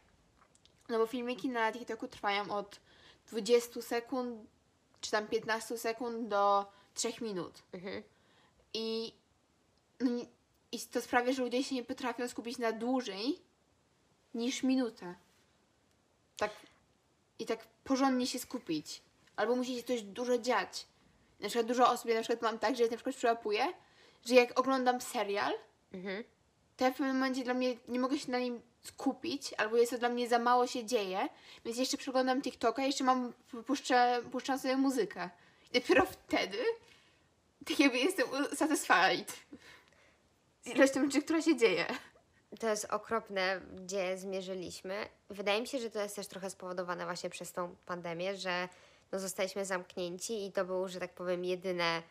No 0.88 0.98
bo 0.98 1.06
filmiki 1.06 1.48
na 1.48 1.72
TikToku 1.72 2.08
trwają 2.08 2.50
od 2.50 2.80
20 3.30 3.82
sekund, 3.82 4.46
czy 5.00 5.10
tam 5.10 5.26
15 5.26 5.78
sekund 5.78 6.28
do 6.28 6.72
3 6.94 7.12
minut. 7.20 7.62
Mhm. 7.72 8.02
I, 8.74 9.12
no, 10.00 10.26
I 10.72 10.80
to 10.80 11.02
sprawia, 11.02 11.32
że 11.32 11.42
ludzie 11.42 11.64
się 11.64 11.74
nie 11.74 11.84
potrafią 11.84 12.28
skupić 12.28 12.58
na 12.58 12.72
dłużej 12.72 13.38
niż 14.34 14.62
minutę. 14.62 15.14
Tak, 16.36 16.50
I 17.38 17.46
tak 17.46 17.66
porządnie 17.84 18.26
się 18.26 18.38
skupić. 18.38 19.02
Albo 19.36 19.56
musi 19.56 19.76
się 19.76 19.82
coś 19.82 20.02
dużo 20.02 20.38
dziać. 20.38 20.86
Na 21.40 21.48
przykład 21.48 21.66
dużo 21.66 21.90
osób, 21.90 22.08
ja 22.08 22.14
na 22.14 22.20
przykład 22.22 22.42
mam 22.42 22.58
tak, 22.58 22.76
że 22.76 22.82
ja 22.84 22.90
na 22.90 22.96
przykład 22.96 23.16
przyłapuję, 23.16 23.66
że 24.24 24.34
jak 24.34 24.60
oglądam 24.60 25.00
serial, 25.00 25.52
Mhm. 25.92 26.24
to 26.76 26.84
ja 26.84 26.90
w 26.90 26.94
pewnym 26.94 27.16
momencie 27.16 27.44
dla 27.44 27.54
mnie 27.54 27.76
nie 27.88 27.98
mogę 27.98 28.18
się 28.18 28.30
na 28.30 28.38
nim 28.38 28.60
skupić, 28.82 29.54
albo 29.54 29.76
jest 29.76 29.92
to 29.92 29.98
dla 29.98 30.08
mnie 30.08 30.28
za 30.28 30.38
mało 30.38 30.66
się 30.66 30.84
dzieje, 30.84 31.28
więc 31.64 31.78
jeszcze 31.78 31.96
przeglądam 31.96 32.42
TikToka, 32.42 32.84
jeszcze 32.84 33.04
mam, 33.04 33.32
puszczę, 33.66 34.22
puszczam 34.32 34.58
sobie 34.58 34.76
muzykę. 34.76 35.30
I 35.72 35.80
dopiero 35.80 36.06
wtedy 36.06 36.58
tak 37.66 37.80
jakby 37.80 37.98
jestem 37.98 38.26
satisfied 38.54 39.32
z 40.62 40.66
ilością 40.66 41.04
rzeczy, 41.04 41.22
która 41.22 41.42
się 41.42 41.56
dzieje. 41.56 41.86
To 42.60 42.68
jest 42.68 42.84
okropne, 42.84 43.60
gdzie 43.76 44.18
zmierzyliśmy. 44.18 45.08
Wydaje 45.30 45.60
mi 45.60 45.66
się, 45.66 45.78
że 45.78 45.90
to 45.90 46.00
jest 46.02 46.16
też 46.16 46.26
trochę 46.26 46.50
spowodowane 46.50 47.04
właśnie 47.04 47.30
przez 47.30 47.52
tą 47.52 47.76
pandemię, 47.86 48.36
że 48.36 48.68
no, 49.12 49.18
zostaliśmy 49.18 49.64
zamknięci 49.64 50.46
i 50.46 50.52
to 50.52 50.64
było, 50.64 50.88
że 50.88 51.00
tak 51.00 51.12
powiem, 51.14 51.44
jedyne 51.44 52.02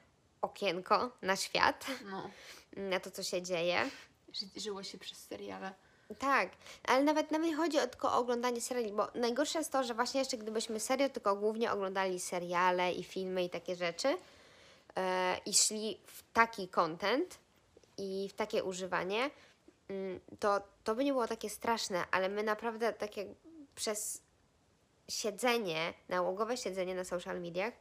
okienko 0.41 1.11
na 1.21 1.35
świat, 1.35 1.85
No, 2.11 2.29
na 2.77 2.99
to, 2.99 3.11
co 3.11 3.23
się 3.23 3.41
dzieje. 3.41 3.89
ży- 4.33 4.59
żyło 4.61 4.83
się 4.83 4.97
przez 4.97 5.17
seriale. 5.17 5.73
Tak, 6.19 6.49
ale 6.83 7.03
nawet, 7.03 7.31
nawet 7.31 7.47
nie 7.47 7.55
chodzi 7.55 7.79
o 7.79 7.87
tylko 7.87 8.11
o 8.13 8.17
oglądanie 8.17 8.61
seriali, 8.61 8.91
bo 8.91 9.07
najgorsze 9.15 9.59
jest 9.59 9.71
to, 9.71 9.83
że 9.83 9.93
właśnie 9.93 10.19
jeszcze 10.19 10.37
gdybyśmy 10.37 10.79
serio 10.79 11.09
tylko 11.09 11.35
głównie 11.35 11.71
oglądali 11.71 12.19
seriale 12.19 12.91
i 12.93 13.03
filmy 13.03 13.43
i 13.43 13.49
takie 13.49 13.75
rzeczy 13.75 14.17
e, 14.97 15.37
i 15.45 15.53
szli 15.53 15.97
w 16.07 16.23
taki 16.33 16.67
content 16.67 17.37
i 17.97 18.29
w 18.29 18.33
takie 18.33 18.63
używanie, 18.63 19.29
mm, 19.89 20.19
to, 20.39 20.61
to 20.83 20.95
by 20.95 21.03
nie 21.03 21.11
było 21.11 21.27
takie 21.27 21.49
straszne, 21.49 22.03
ale 22.11 22.29
my 22.29 22.43
naprawdę 22.43 22.93
takie 22.93 23.25
przez 23.75 24.21
siedzenie, 25.11 25.93
nałogowe 26.09 26.57
siedzenie 26.57 26.95
na 26.95 27.03
social 27.03 27.41
mediach 27.41 27.73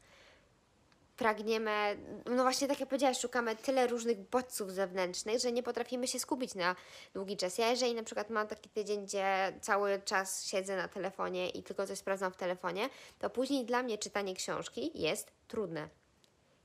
pragniemy, 1.21 1.97
no 2.27 2.43
właśnie 2.43 2.69
tak 2.69 2.81
jak 2.81 2.89
powiedziałaś, 2.89 3.21
szukamy 3.21 3.57
tyle 3.57 3.87
różnych 3.87 4.19
bodźców 4.19 4.73
zewnętrznych, 4.73 5.39
że 5.41 5.53
nie 5.53 5.63
potrafimy 5.63 6.09
się 6.09 6.19
skupić 6.19 6.55
na 6.55 6.77
długi 7.15 7.37
czas. 7.37 7.59
Ja 7.59 7.71
jeżeli 7.71 7.95
na 7.95 8.03
przykład 8.03 8.31
mam 8.31 8.49
taki 8.49 8.69
tydzień, 8.69 9.05
gdzie 9.05 9.53
cały 9.61 10.01
czas 10.05 10.45
siedzę 10.45 10.77
na 10.77 10.89
telefonie 10.89 11.51
i 11.51 11.63
tylko 11.63 11.87
coś 11.87 11.99
sprawdzam 11.99 12.33
w 12.33 12.37
telefonie, 12.37 12.89
to 13.19 13.31
później 13.31 13.65
dla 13.65 13.83
mnie 13.83 13.99
czytanie 13.99 14.35
książki 14.35 14.91
jest 14.95 15.33
trudne. 15.49 15.89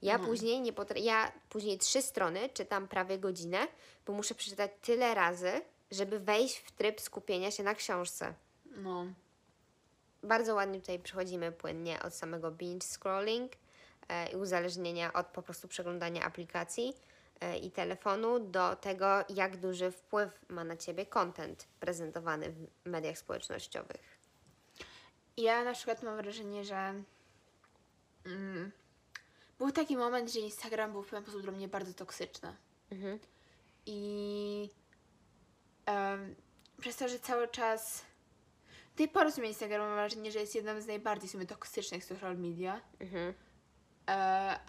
Ja 0.02 0.20
później 0.20 0.62
nie 0.62 0.74
potra- 0.74 1.04
ja 1.04 1.32
później 1.50 1.78
trzy 1.78 2.02
strony 2.02 2.50
czytam 2.50 2.88
prawie 2.88 3.20
godzinę, 3.20 3.68
bo 4.06 4.14
muszę 4.14 4.36
przeczytać 4.36 4.72
tyle 4.82 5.16
razy, 5.16 5.62
żeby 5.92 6.20
wejść 6.20 6.58
w 6.58 6.72
tryb 6.72 7.02
skupienia 7.02 7.52
się 7.52 7.64
na 7.64 7.76
książce 7.76 8.34
No. 8.66 9.06
Bardzo 10.26 10.56
ładnie 10.56 10.80
tutaj 10.80 11.00
przechodzimy 11.00 11.52
płynnie 11.52 12.04
od 12.04 12.14
samego 12.14 12.52
binge 12.52 12.88
scrolling 12.88 13.52
e, 14.10 14.32
i 14.32 14.36
uzależnienia 14.36 15.14
od 15.14 15.28
po 15.28 15.42
prostu 15.42 15.68
przeglądania 15.68 16.24
aplikacji 16.24 16.94
e, 17.40 17.58
i 17.58 17.72
telefonu 17.72 18.40
do 18.40 18.76
tego, 18.76 19.06
jak 19.30 19.58
duży 19.58 19.92
wpływ 19.92 20.40
ma 20.50 20.64
na 20.64 20.78
ciebie 20.78 21.06
content 21.06 21.68
prezentowany 21.80 22.52
w 22.52 22.90
mediach 22.90 23.18
społecznościowych. 23.18 24.20
Ja 25.38 25.64
na 25.64 25.74
przykład 25.74 26.04
mam 26.04 26.18
wrażenie, 26.18 26.66
że 26.66 27.04
mm, 28.26 28.72
był 29.58 29.72
taki 29.72 29.98
moment, 29.98 30.32
że 30.32 30.40
Instagram 30.40 30.92
był 30.92 31.04
w 31.04 31.08
pewien 31.08 31.24
sposób 31.24 31.42
dla 31.42 31.52
mnie 31.52 31.68
bardzo 31.68 31.94
toksyczny. 31.94 32.56
Mhm. 32.92 33.20
I 33.86 34.70
em, 35.86 36.36
przez 36.82 36.96
to, 36.96 37.08
że 37.08 37.20
cały 37.20 37.48
czas 37.48 38.06
tej 38.96 39.08
pory 39.08 39.32
w 39.32 39.36
sumie 39.36 39.48
Instagram 39.48 39.82
mam 39.82 39.96
wrażenie, 39.96 40.32
że 40.32 40.40
jest 40.40 40.56
jednym 40.56 40.82
z 40.82 40.88
najbardziej 40.88 41.30
w 41.30 41.32
sumie 41.32 41.46
toksycznych 41.46 42.06
social 42.06 42.38
media. 42.38 42.82
Mhm. 43.00 43.34
E, 44.10 44.60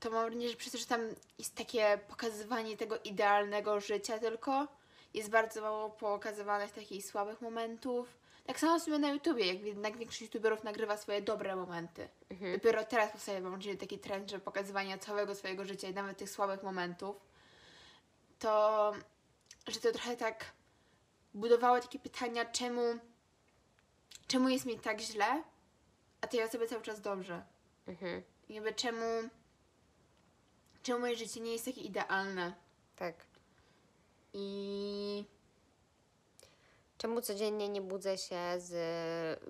to 0.00 0.10
mam 0.10 0.24
wrażenie, 0.24 0.48
że 0.48 0.56
przez 0.56 0.72
to, 0.72 0.78
że 0.78 0.86
tam 0.86 1.00
jest 1.38 1.54
takie 1.54 1.98
pokazywanie 2.08 2.76
tego 2.76 2.98
idealnego 2.98 3.80
życia 3.80 4.18
tylko, 4.18 4.68
jest 5.14 5.30
bardzo 5.30 5.60
mało 5.60 5.90
pokazywanych 5.90 6.72
takich 6.72 7.06
słabych 7.06 7.40
momentów. 7.40 8.18
Tak 8.46 8.60
samo 8.60 8.80
w 8.80 8.82
sumie 8.82 8.98
na 8.98 9.08
YouTubie, 9.08 9.46
jak 9.46 9.62
jednak 9.62 9.96
większość 9.96 10.22
YouTuberów 10.22 10.64
nagrywa 10.64 10.96
swoje 10.96 11.22
dobre 11.22 11.56
momenty. 11.56 12.08
Dopiero 12.52 12.84
teraz 12.84 13.12
powstaje 13.12 13.40
mam 13.40 13.52
wrażenie 13.52 13.76
taki 13.76 13.98
trend, 13.98 14.30
że 14.30 14.38
pokazywania 14.38 14.98
całego 14.98 15.34
swojego 15.34 15.64
życia 15.64 15.88
i 15.88 15.94
nawet 15.94 16.18
tych 16.18 16.30
słabych 16.30 16.62
momentów, 16.62 17.16
to 18.38 18.92
że 19.66 19.80
to 19.80 19.92
trochę 19.92 20.16
tak 20.16 20.44
budowało 21.38 21.80
takie 21.80 21.98
pytania, 21.98 22.44
czemu, 22.44 22.82
czemu 24.26 24.48
jest 24.48 24.66
mi 24.66 24.78
tak 24.78 25.00
źle, 25.00 25.42
a 26.20 26.26
tej 26.26 26.42
osobie 26.42 26.66
cały 26.66 26.82
czas 26.82 27.00
dobrze. 27.00 27.42
Mhm. 27.86 28.22
I 28.48 28.54
Jakby 28.54 28.74
czemu, 28.74 29.28
czemu 30.82 31.00
moje 31.00 31.16
życie 31.16 31.40
nie 31.40 31.52
jest 31.52 31.64
takie 31.64 31.80
idealne. 31.80 32.52
Tak. 32.96 33.14
I 34.32 35.24
Czemu 36.98 37.20
codziennie 37.20 37.68
nie 37.68 37.80
budzę 37.80 38.18
się 38.18 38.40
z, 38.58 39.40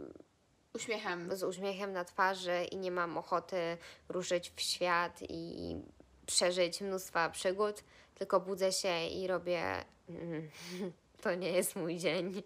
uśmiechem. 0.74 1.36
z 1.36 1.42
uśmiechem 1.42 1.92
na 1.92 2.04
twarzy 2.04 2.64
i 2.70 2.76
nie 2.76 2.90
mam 2.90 3.18
ochoty 3.18 3.78
ruszyć 4.08 4.52
w 4.56 4.60
świat 4.60 5.20
i 5.28 5.76
przeżyć 6.26 6.80
mnóstwa 6.80 7.30
przygód, 7.30 7.84
tylko 8.14 8.40
budzę 8.40 8.72
się 8.72 9.06
i 9.06 9.26
robię. 9.26 9.84
"Mm, 11.18 11.22
To 11.22 11.34
nie 11.34 11.50
jest 11.52 11.76
mój 11.76 11.96
dzień. 11.96 12.42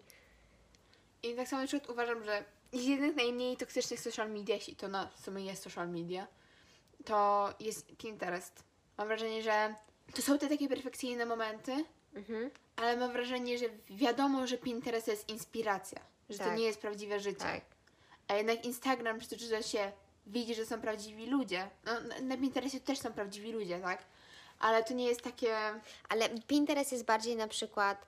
I 1.23 1.35
tak 1.35 1.47
samo 1.47 1.61
na 1.61 1.67
przykład 1.67 1.89
uważam, 1.91 2.23
że 2.23 2.43
jednych 2.73 3.13
z 3.13 3.15
najmniej 3.15 3.57
toksycznych 3.57 3.99
social 3.99 4.29
media, 4.31 4.55
jeśli 4.55 4.75
to 4.75 4.87
na 4.87 5.09
sumie 5.25 5.45
jest 5.45 5.63
social 5.63 5.89
media, 5.89 6.27
to 7.05 7.49
jest 7.59 7.95
Pinterest. 7.97 8.63
Mam 8.97 9.07
wrażenie, 9.07 9.43
że 9.43 9.75
to 10.15 10.21
są 10.21 10.37
te 10.39 10.49
takie 10.49 10.67
perfekcyjne 10.69 11.25
momenty, 11.25 11.85
Mhm. 12.15 12.49
ale 12.75 12.97
mam 12.97 13.11
wrażenie, 13.11 13.57
że 13.57 13.65
wiadomo, 13.89 14.47
że 14.47 14.57
Pinterest 14.57 15.05
to 15.05 15.11
jest 15.11 15.29
inspiracja, 15.29 15.99
że 16.29 16.37
to 16.37 16.43
Tak. 16.43 16.57
nie 16.57 16.63
jest 16.63 16.79
prawdziwe 16.81 17.19
życie. 17.19 17.39
Tak. 17.39 17.61
A 18.27 18.33
jednak 18.35 18.65
Instagram, 18.65 19.19
przez 19.19 19.29
to, 19.29 19.37
że 19.37 19.63
się 19.63 19.91
widzi, 20.27 20.55
że 20.55 20.65
są 20.65 20.81
prawdziwi 20.81 21.25
ludzie. 21.25 21.69
No, 21.85 21.91
na 22.21 22.37
Pinterestie 22.37 22.79
też 22.79 22.99
są 22.99 23.13
prawdziwi 23.13 23.51
ludzie, 23.51 23.79
tak? 23.79 24.03
Ale 24.59 24.83
to 24.83 24.93
nie 24.93 25.05
jest 25.05 25.21
takie... 25.21 25.55
Ale 26.09 26.29
Pinterest 26.29 26.91
jest 26.91 27.05
bardziej 27.05 27.35
na 27.35 27.47
przykład. 27.47 28.05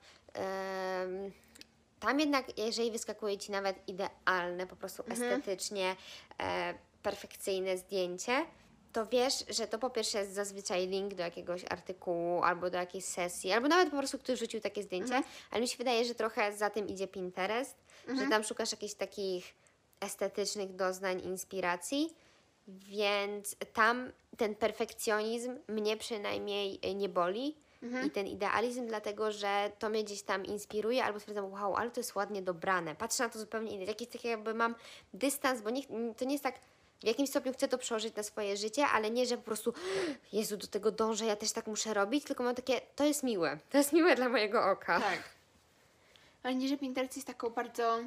Tam 2.00 2.20
jednak, 2.20 2.58
jeżeli 2.58 2.90
wyskakuje 2.90 3.38
ci 3.38 3.52
nawet 3.52 3.88
idealne, 3.88 4.66
po 4.66 4.76
prostu 4.76 5.02
estetycznie 5.08 5.96
e, 6.40 6.74
perfekcyjne 7.02 7.78
zdjęcie, 7.78 8.46
to 8.92 9.06
wiesz, 9.06 9.44
że 9.48 9.66
to 9.66 9.78
po 9.78 9.90
pierwsze 9.90 10.18
jest 10.18 10.34
zazwyczaj 10.34 10.86
link 10.86 11.14
do 11.14 11.22
jakiegoś 11.22 11.64
artykułu 11.70 12.42
albo 12.42 12.70
do 12.70 12.78
jakiejś 12.78 13.04
sesji, 13.04 13.52
albo 13.52 13.68
nawet 13.68 13.90
po 13.90 13.96
prostu 13.96 14.18
ktoś 14.18 14.38
rzucił 14.38 14.60
takie 14.60 14.82
zdjęcie, 14.82 15.22
ale 15.50 15.60
mi 15.60 15.68
się 15.68 15.76
wydaje, 15.78 16.04
że 16.04 16.14
trochę 16.14 16.56
za 16.56 16.70
tym 16.70 16.88
idzie 16.88 17.08
Pinterest, 17.08 17.76
że 18.08 18.26
tam 18.26 18.44
szukasz 18.44 18.72
jakichś 18.72 18.94
takich 18.94 19.54
estetycznych 20.00 20.76
doznań, 20.76 21.20
inspiracji, 21.24 22.14
więc 22.68 23.56
tam 23.72 24.12
ten 24.36 24.54
perfekcjonizm 24.54 25.58
mnie 25.68 25.96
przynajmniej 25.96 26.80
nie 26.94 27.08
boli 27.08 27.56
i 28.06 28.10
ten 28.10 28.26
idealizm, 28.26 28.86
dlatego 28.86 29.32
że 29.32 29.72
to 29.78 29.88
mnie 29.88 30.04
gdzieś 30.04 30.22
tam 30.22 30.44
inspiruje, 30.44 31.04
albo 31.04 31.20
stwierdzam, 31.20 31.52
wow, 31.52 31.76
ale 31.76 31.90
to 31.90 32.00
jest 32.00 32.14
ładnie 32.14 32.42
dobrane. 32.42 32.94
Patrzę 32.94 33.22
na 33.24 33.28
to 33.28 33.38
zupełnie 33.38 33.70
inaczej. 33.70 33.88
Jakiś 33.88 34.08
taki 34.08 34.28
jakby 34.28 34.54
mam 34.54 34.74
dystans, 35.14 35.60
bo 35.60 35.70
nie, 35.70 35.82
to 36.16 36.24
nie 36.24 36.32
jest 36.32 36.44
tak, 36.44 36.54
w 37.00 37.04
jakimś 37.06 37.28
stopniu 37.28 37.52
chcę 37.52 37.68
to 37.68 37.78
przełożyć 37.78 38.14
na 38.16 38.22
swoje 38.22 38.56
życie, 38.56 38.86
ale 38.86 39.10
nie, 39.10 39.26
że 39.26 39.36
po 39.36 39.42
prostu 39.42 39.72
Jezu, 40.32 40.56
do 40.56 40.66
tego 40.66 40.90
dążę, 40.90 41.24
ja 41.24 41.36
też 41.36 41.52
tak 41.52 41.66
muszę 41.66 41.94
robić, 41.94 42.24
tylko 42.24 42.44
mam 42.44 42.54
takie, 42.54 42.80
to 42.96 43.04
jest 43.04 43.22
miłe. 43.22 43.58
To 43.70 43.78
jest 43.78 43.92
miłe 43.92 44.16
dla 44.16 44.28
mojego 44.28 44.70
oka. 44.70 45.00
Tak. 45.00 45.22
Ale 46.42 46.54
nie, 46.54 46.68
że 46.68 46.76
Pinterest 46.76 47.16
jest 47.16 47.26
taką 47.26 47.50
bardzo... 47.50 48.00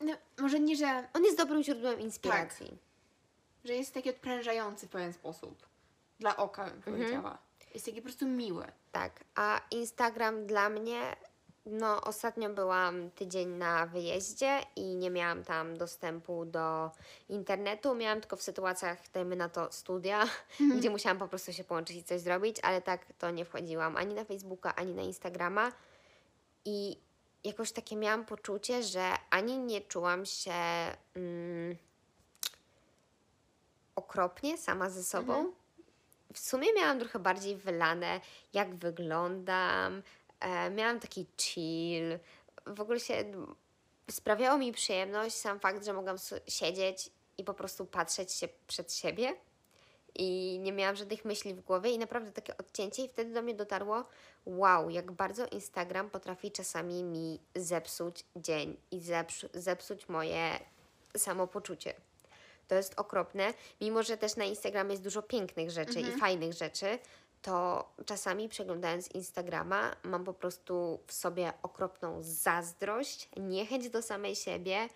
No, 0.00 0.12
może 0.38 0.60
nie, 0.60 0.76
że, 0.76 1.08
On 1.14 1.24
jest 1.24 1.36
dobrym 1.36 1.62
źródłem 1.62 2.00
inspiracji. 2.00 2.78
że 3.64 3.74
jest 3.74 3.94
taki 3.94 4.10
odprężający 4.10 4.86
w 4.86 4.90
pewien 4.90 5.12
sposób. 5.12 5.66
Dla 6.18 6.36
oka, 6.36 6.64
bym 6.64 6.82
powiedziała. 6.82 7.38
Jest 7.74 7.86
taki 7.86 7.96
po 8.02 8.04
prostu 8.04 8.26
miły. 8.26 8.64
Tak, 8.92 9.24
a 9.34 9.60
Instagram 9.70 10.46
dla 10.46 10.68
mnie, 10.68 11.16
no 11.66 12.00
ostatnio 12.00 12.50
byłam 12.50 13.10
tydzień 13.10 13.48
na 13.48 13.86
wyjeździe 13.86 14.60
i 14.76 14.96
nie 14.96 15.10
miałam 15.10 15.44
tam 15.44 15.76
dostępu 15.76 16.44
do 16.44 16.90
internetu. 17.28 17.94
Miałam 17.94 18.20
tylko 18.20 18.36
w 18.36 18.42
sytuacjach, 18.42 18.98
dajmy 19.12 19.36
na 19.36 19.48
to, 19.48 19.72
studia, 19.72 20.24
gdzie 20.78 20.90
musiałam 20.90 21.18
po 21.18 21.28
prostu 21.28 21.52
się 21.52 21.64
połączyć 21.64 21.96
i 21.96 22.04
coś 22.04 22.20
zrobić, 22.20 22.56
ale 22.62 22.82
tak 22.82 23.06
to 23.18 23.30
nie 23.30 23.44
wchodziłam 23.44 23.96
ani 23.96 24.14
na 24.14 24.24
Facebooka, 24.24 24.74
ani 24.74 24.94
na 24.94 25.02
Instagrama. 25.02 25.72
I 26.64 26.96
jakoś 27.44 27.72
takie 27.72 27.96
miałam 27.96 28.24
poczucie, 28.24 28.82
że 28.82 29.12
ani 29.30 29.58
nie 29.58 29.80
czułam 29.80 30.26
się 30.26 30.52
mm, 31.14 31.76
okropnie 33.96 34.58
sama 34.58 34.90
ze 34.90 35.04
sobą. 35.04 35.52
W 36.32 36.38
sumie 36.38 36.74
miałam 36.74 36.98
trochę 37.00 37.18
bardziej 37.18 37.56
wylane, 37.56 38.20
jak 38.52 38.74
wyglądam. 38.74 40.02
E, 40.40 40.70
miałam 40.70 41.00
taki 41.00 41.26
chill. 41.36 42.18
W 42.66 42.80
ogóle 42.80 43.00
się 43.00 43.24
sprawiało 44.10 44.58
mi 44.58 44.72
przyjemność 44.72 45.36
sam 45.36 45.60
fakt, 45.60 45.84
że 45.84 45.92
mogłam 45.92 46.16
siedzieć 46.48 47.10
i 47.38 47.44
po 47.44 47.54
prostu 47.54 47.86
patrzeć 47.86 48.32
się 48.32 48.48
przed 48.66 48.94
siebie. 48.94 49.34
I 50.14 50.58
nie 50.62 50.72
miałam 50.72 50.96
żadnych 50.96 51.24
myśli 51.24 51.54
w 51.54 51.60
głowie 51.60 51.90
i 51.90 51.98
naprawdę 51.98 52.32
takie 52.32 52.56
odcięcie 52.56 53.04
i 53.04 53.08
wtedy 53.08 53.34
do 53.34 53.42
mnie 53.42 53.54
dotarło, 53.54 54.04
wow, 54.46 54.90
jak 54.90 55.12
bardzo 55.12 55.46
Instagram 55.46 56.10
potrafi 56.10 56.52
czasami 56.52 57.04
mi 57.04 57.40
zepsuć 57.54 58.24
dzień 58.36 58.76
i 58.90 59.00
zepsu- 59.00 59.48
zepsuć 59.54 60.08
moje 60.08 60.60
samopoczucie. 61.16 61.94
To 62.68 62.74
jest 62.74 63.00
okropne, 63.00 63.54
mimo 63.80 64.02
że 64.02 64.16
też 64.16 64.36
na 64.36 64.44
Instagramie 64.44 64.90
jest 64.90 65.02
dużo 65.02 65.22
pięknych 65.22 65.70
rzeczy 65.70 66.00
i 66.00 66.12
fajnych 66.20 66.52
rzeczy, 66.52 66.98
to 67.42 67.88
czasami 68.06 68.48
przeglądając 68.48 69.08
Instagrama 69.08 69.96
mam 70.02 70.24
po 70.24 70.34
prostu 70.34 71.00
w 71.06 71.12
sobie 71.12 71.52
okropną 71.62 72.18
zazdrość, 72.20 73.28
niechęć 73.36 73.90
do 73.90 74.02
samej 74.02 74.36
siebie, 74.36 74.88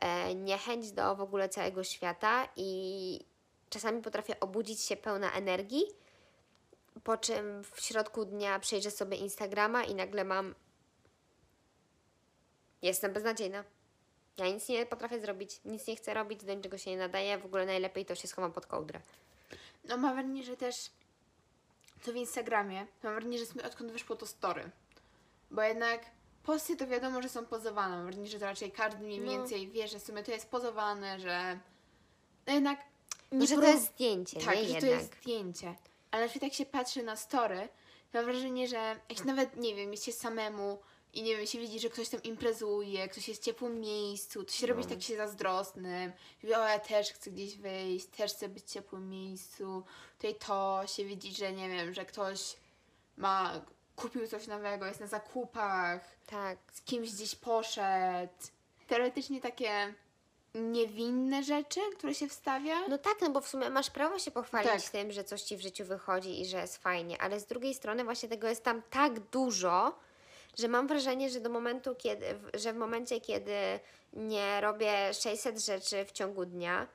e, 0.00 0.34
niechęć 0.34 0.92
do 0.92 1.16
w 1.16 1.20
ogóle 1.20 1.48
całego 1.48 1.84
świata 1.84 2.48
i 2.56 3.20
czasami 3.70 4.02
potrafię 4.02 4.40
obudzić 4.40 4.80
się 4.80 4.96
pełna 4.96 5.32
energii, 5.32 5.84
po 7.04 7.16
czym 7.16 7.64
w 7.64 7.80
środku 7.80 8.24
dnia 8.24 8.58
przejrzę 8.58 8.90
sobie 8.90 9.16
Instagrama 9.16 9.84
i 9.84 9.94
nagle 9.94 10.24
mam 10.24 10.54
jestem 12.82 13.12
beznadziejna. 13.12 13.64
Ja 14.36 14.48
nic 14.48 14.68
nie 14.68 14.86
potrafię 14.86 15.20
zrobić, 15.20 15.60
nic 15.64 15.86
nie 15.86 15.96
chcę 15.96 16.14
robić, 16.14 16.44
do 16.44 16.54
niczego 16.54 16.78
się 16.78 16.90
nie 16.90 16.96
nadaję, 16.96 17.38
w 17.38 17.44
ogóle 17.44 17.66
najlepiej 17.66 18.06
to 18.06 18.14
się 18.14 18.28
schowam 18.28 18.52
pod 18.52 18.66
kołdrę. 18.66 19.00
No 19.88 19.96
mam 19.96 20.14
wrażenie, 20.14 20.42
że 20.44 20.56
też 20.56 20.90
co 22.02 22.12
w 22.12 22.16
Instagramie, 22.16 22.86
to 23.02 23.08
mam 23.08 23.14
wrażenie, 23.14 23.38
że 23.38 23.44
odkąd 23.66 23.92
wyszło 23.92 24.16
to 24.16 24.26
story. 24.26 24.70
Bo 25.50 25.62
jednak 25.62 26.00
posty 26.42 26.76
to 26.76 26.86
wiadomo, 26.86 27.22
że 27.22 27.28
są 27.28 27.46
pozowane. 27.46 27.96
Mam 27.96 28.04
wrażenie, 28.04 28.26
że 28.26 28.38
to 28.38 28.44
raczej 28.44 28.72
każdy 28.72 29.04
mniej 29.04 29.20
No. 29.20 29.30
więcej 29.32 29.68
wie, 29.68 29.88
że 29.88 29.98
w 29.98 30.02
sumie 30.02 30.22
to 30.22 30.30
jest 30.32 30.50
pozowane, 30.50 31.20
że 31.20 31.58
no 32.46 32.52
jednak 32.54 32.80
No, 33.32 33.38
nie 33.40 33.46
że 33.46 33.54
to 33.54 33.60
poró- 33.60 33.68
jest 33.74 33.86
zdjęcie, 33.86 34.40
tak, 34.40 34.48
nie 34.56 34.64
że 34.64 34.64
jednak. 34.64 34.80
to 34.80 34.86
jest 34.86 35.14
zdjęcie. 35.22 35.74
Ale 36.10 36.28
przykład 36.28 36.42
jak 36.50 36.54
się 36.58 36.66
patrzy 36.66 37.02
na 37.02 37.16
story, 37.16 37.68
to 38.12 38.18
mam 38.18 38.24
wrażenie, 38.24 38.68
że 38.68 38.96
jak 39.08 39.18
się 39.18 39.24
nawet, 39.24 39.56
nie 39.56 39.74
wiem, 39.74 39.90
jest 39.92 40.04
się 40.04 40.12
samemu 40.12 40.78
i 41.14 41.22
nie 41.22 41.36
wiem, 41.36 41.46
się 41.46 41.58
widzi, 41.58 41.80
że 41.80 41.90
ktoś 41.90 42.08
tam 42.08 42.22
imprezuje, 42.22 43.08
ktoś 43.08 43.28
jest 43.28 43.42
w 43.42 43.44
ciepłym 43.44 43.80
miejscu, 43.80 44.44
to 44.44 44.52
się 44.52 44.66
robi 44.66 44.86
tak 44.86 45.02
się 45.02 45.16
zazdrosnym. 45.16 46.12
Mówi, 46.42 46.54
o 46.54 46.68
ja 46.68 46.78
też 46.78 47.12
chcę 47.12 47.30
gdzieś 47.30 47.56
wyjść, 47.56 48.06
też 48.06 48.32
chcę 48.32 48.48
być 48.48 48.64
w 48.64 48.72
ciepłym 48.72 49.08
miejscu. 49.10 49.82
Tutaj 50.16 50.34
to 50.34 50.82
się 50.86 51.04
widzi, 51.04 51.34
że 51.34 51.52
nie 51.52 51.68
wiem, 51.68 51.94
że 51.94 52.04
ktoś 52.04 52.56
ma, 53.16 53.60
kupił 53.96 54.28
coś 54.28 54.46
nowego, 54.46 54.86
jest 54.86 55.00
na 55.00 55.06
zakupach, 55.06 56.00
Tak. 56.26 56.58
z 56.72 56.80
kimś 56.82 57.12
gdzieś 57.12 57.34
poszedł. 57.34 58.32
Teoretycznie 58.86 59.40
takie 59.40 59.94
niewinne 60.54 61.42
rzeczy, 61.42 61.80
które 61.96 62.14
się 62.14 62.28
wstawia. 62.28 62.88
No 62.88 62.98
tak, 62.98 63.14
no 63.20 63.30
bo 63.30 63.40
w 63.40 63.48
sumie 63.48 63.70
masz 63.70 63.90
prawo 63.90 64.18
się 64.18 64.30
pochwalić 64.30 64.82
Tak. 64.82 64.92
tym, 64.92 65.12
że 65.12 65.24
coś 65.24 65.42
ci 65.42 65.56
w 65.56 65.60
życiu 65.60 65.84
wychodzi 65.84 66.40
i 66.40 66.46
że 66.46 66.56
jest 66.56 66.76
fajnie, 66.76 67.22
ale 67.22 67.40
z 67.40 67.46
drugiej 67.46 67.74
strony 67.74 68.04
właśnie 68.04 68.28
tego 68.28 68.48
jest 68.48 68.64
tam 68.64 68.82
tak 68.90 69.20
dużo, 69.20 69.98
że 70.58 70.68
mam 70.68 70.86
wrażenie, 70.86 71.30
że 71.30 71.40
do 71.40 71.50
momentu, 71.50 71.94
kiedy, 71.94 72.34
w- 72.34 72.50
że 72.58 72.72
w 72.72 72.76
momencie, 72.76 73.20
kiedy 73.20 73.54
nie 74.12 74.60
robię 74.60 75.14
600 75.14 75.58
rzeczy 75.64 76.04
w 76.04 76.12
ciągu 76.12 76.44
dnia 76.46 76.86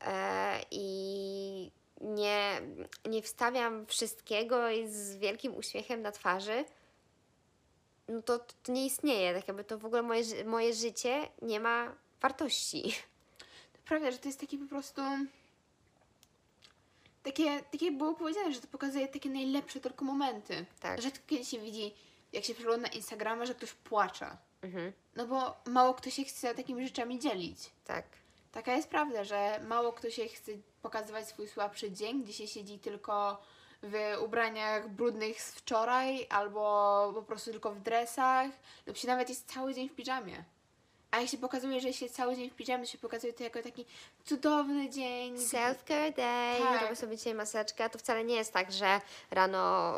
e, 0.00 0.60
i 0.70 1.70
nie, 2.00 2.60
nie 3.04 3.22
wstawiam 3.22 3.86
wszystkiego 3.86 4.70
i 4.70 4.88
z 4.88 5.16
wielkim 5.16 5.56
uśmiechem 5.56 6.02
na 6.02 6.12
twarzy, 6.12 6.64
no 8.08 8.22
to, 8.22 8.38
to 8.38 8.72
nie 8.72 8.86
istnieje. 8.86 9.34
Tak 9.34 9.48
jakby 9.48 9.64
to 9.64 9.78
w 9.78 9.84
ogóle 9.84 10.02
moje, 10.02 10.44
moje 10.44 10.74
życie 10.74 11.28
nie 11.42 11.60
ma 11.60 11.94
wartości. 12.20 12.82
To 13.72 13.78
prawda, 13.84 14.10
że 14.10 14.18
to 14.18 14.28
jest 14.28 14.40
taki 14.40 14.58
po 14.58 14.68
prostu. 14.68 15.02
Takie, 17.22 17.62
takie 17.62 17.90
było 17.92 18.14
powiedziane, 18.14 18.52
że 18.52 18.60
to 18.60 18.66
pokazuje 18.66 19.08
takie 19.08 19.30
najlepsze 19.30 19.80
tylko 19.80 20.04
momenty. 20.04 20.64
Tak. 20.80 21.02
Rzadko 21.02 21.24
kiedy 21.26 21.44
się 21.44 21.58
widzi, 21.58 21.94
jak 22.32 22.44
się 22.44 22.54
przegląda 22.54 22.88
Instagrama, 22.88 23.46
że 23.46 23.54
ktoś 23.54 23.72
płacze. 23.72 24.36
Mhm, 24.62 24.92
No 25.16 25.26
bo 25.26 25.56
mało 25.66 25.94
kto 25.94 26.10
się 26.10 26.24
chce 26.24 26.54
takimi 26.54 26.88
rzeczami 26.88 27.18
dzielić. 27.18 27.70
tak. 27.84 28.04
Taka 28.52 28.72
jest 28.72 28.88
prawda, 28.88 29.24
że 29.24 29.60
mało 29.66 29.92
kto 29.92 30.10
się 30.10 30.28
chce 30.28 30.52
pokazywać 30.82 31.28
swój 31.28 31.48
słabszy 31.48 31.90
dzień, 31.92 32.22
gdzie 32.22 32.32
się 32.32 32.46
siedzi 32.46 32.78
tylko 32.78 33.42
w 33.82 33.94
ubraniach 34.24 34.88
brudnych 34.88 35.42
z 35.42 35.50
wczoraj, 35.52 36.26
albo 36.30 37.10
po 37.14 37.22
prostu 37.22 37.50
tylko 37.50 37.72
w 37.72 37.80
dresach, 37.80 38.50
lub 38.86 38.96
się 38.96 39.08
nawet 39.08 39.28
jest 39.28 39.52
cały 39.52 39.74
dzień 39.74 39.88
w 39.88 39.94
piżamie. 39.94 40.44
A 41.10 41.20
jak 41.20 41.28
się 41.30 41.38
pokazuje, 41.38 41.80
że 41.80 41.92
się 41.92 42.08
cały 42.08 42.36
dzień 42.36 42.50
w 42.50 42.54
piżamie, 42.54 42.84
to 42.84 42.90
się 42.90 42.98
pokazuje 42.98 43.32
to 43.32 43.44
jako 43.44 43.62
taki 43.62 43.84
cudowny 44.24 44.90
dzień. 44.90 45.36
Self-care 45.36 46.16
day, 46.16 46.58
Tak. 46.58 46.82
robię 46.82 46.96
sobie 46.96 47.16
dzisiaj 47.16 47.34
maseczkę. 47.34 47.84
A 47.84 47.88
to 47.88 47.98
wcale 47.98 48.24
nie 48.24 48.34
jest 48.34 48.52
tak, 48.52 48.72
że 48.72 49.00
rano 49.30 49.92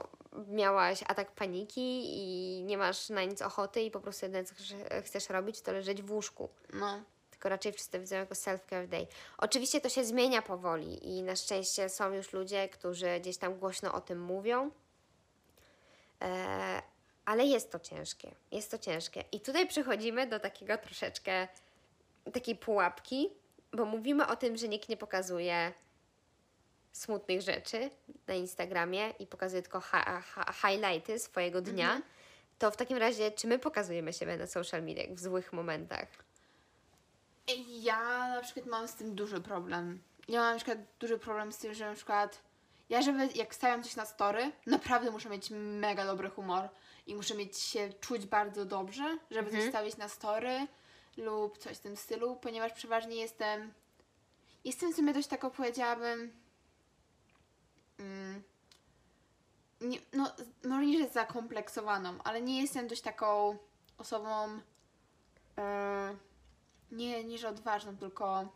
miałaś 0.49 1.03
atak 1.09 1.33
paniki 1.33 2.03
i 2.05 2.63
nie 2.63 2.79
masz 2.79 3.09
na 3.09 3.25
nic 3.25 3.43
ochoty 3.43 3.83
i 3.83 3.91
po 3.91 4.01
prostu 4.01 4.27
jedyne 4.27 4.45
co 4.45 4.55
chcesz, 4.55 4.75
chcesz 5.05 5.29
robić 5.29 5.61
to 5.61 5.73
leżeć 5.73 6.03
w 6.03 6.13
łóżku. 6.13 6.49
No. 6.73 7.01
Tylko 7.31 7.49
raczej 7.49 7.73
wszyscy 7.73 8.01
widzą 8.01 8.17
jako 8.17 8.35
self-care 8.35 8.89
day. 8.89 9.07
Oczywiście 9.39 9.81
to 9.81 9.89
się 9.89 10.05
zmienia 10.05 10.43
powoli 10.43 11.09
i 11.09 11.23
na 11.23 11.37
szczęście 11.37 11.89
są 11.89 12.13
już 12.13 12.33
ludzie, 12.33 12.69
którzy 12.69 13.21
gdzieś 13.21 13.37
tam 13.37 13.59
głośno 13.59 13.93
o 13.93 14.01
tym 14.01 14.23
mówią. 14.23 14.71
Ale 17.31 17.45
jest 17.45 17.73
to 17.73 17.79
ciężkie. 17.79 18.35
Jest 18.53 18.71
to 18.71 18.79
ciężkie. 18.79 19.25
I 19.33 19.41
tutaj 19.41 19.67
przechodzimy 19.67 20.27
do 20.27 20.41
takiego 20.41 20.79
troszeczkę 20.79 21.49
takiej 22.33 22.57
pułapki, 22.57 23.31
bo 23.73 23.85
mówimy 23.85 24.27
o 24.27 24.37
tym, 24.37 24.57
że 24.57 24.69
nikt 24.69 24.89
nie 24.89 24.97
pokazuje 24.97 25.73
smutnych 26.93 27.41
rzeczy 27.43 27.91
na 28.27 28.35
Instagramie 28.35 29.11
i 29.19 29.27
pokazuje 29.27 29.63
tylko 29.63 29.83
highlighty 30.63 31.19
swojego 31.19 31.63
dnia. 31.63 32.03
To 32.59 32.71
w 32.71 32.77
takim 32.77 32.97
razie, 32.97 33.31
czy 33.31 33.47
my 33.47 33.59
pokazujemy 33.59 34.13
siebie 34.13 34.37
na 34.37 34.47
social 34.47 34.83
mediach 34.83 35.11
w 35.11 35.21
złych 35.21 35.53
momentach? 35.53 36.09
Ja 37.69 38.29
na 38.35 38.41
przykład 38.41 38.67
mam 38.67 38.89
z 38.89 38.95
tym 38.95 39.15
duży 39.15 39.41
problem. 39.41 40.03
Ja 40.29 40.41
mam 40.41 40.53
na 40.53 40.57
przykład 40.57 40.79
duży 41.01 41.19
problem 41.19 41.53
z 41.53 41.59
tym, 41.59 41.75
że 41.75 41.87
na 41.87 41.95
przykład 41.95 42.43
ja, 42.89 43.03
żeby 43.03 43.29
jak 43.35 43.55
stawiam 43.55 43.83
coś 43.83 43.97
na 43.97 44.07
story, 44.07 44.53
naprawdę 44.67 45.11
muszę 45.11 45.29
mieć 45.29 45.51
mega 45.51 46.07
dobry 46.07 46.31
humor 46.31 46.69
i 47.11 47.15
muszę 47.15 47.35
mieć 47.35 47.59
się 47.59 47.93
czuć 48.01 48.27
bardzo 48.27 48.65
dobrze, 48.65 49.19
żeby 49.31 49.51
coś 49.51 49.69
stawić 49.69 49.97
na 49.97 50.09
story 50.09 50.67
lub 51.17 51.59
coś 51.59 51.77
w 51.77 51.81
tym 51.81 51.97
stylu, 51.97 52.37
ponieważ 52.37 52.73
przeważnie 52.73 53.17
jestem 53.17 53.73
jestem 54.65 54.93
w 54.93 54.97
sumie 54.97 55.13
dość 55.13 55.29
taką 55.29 55.51
powiedziałabym 55.51 56.33
mm, 57.99 58.43
nie, 59.81 59.99
no 60.13 60.33
może 60.65 60.87
nie, 60.87 60.99
że 60.99 61.09
zakompleksowaną, 61.09 62.19
ale 62.25 62.43
nie 62.43 62.61
jestem 62.61 62.89
dość 62.89 63.03
taką 63.03 63.59
osobą 63.99 64.61
e, 65.59 66.17
nie, 66.93 67.25
nie, 67.25 67.39
że 67.39 67.49
odważną, 67.49 67.97
tylko 67.97 68.49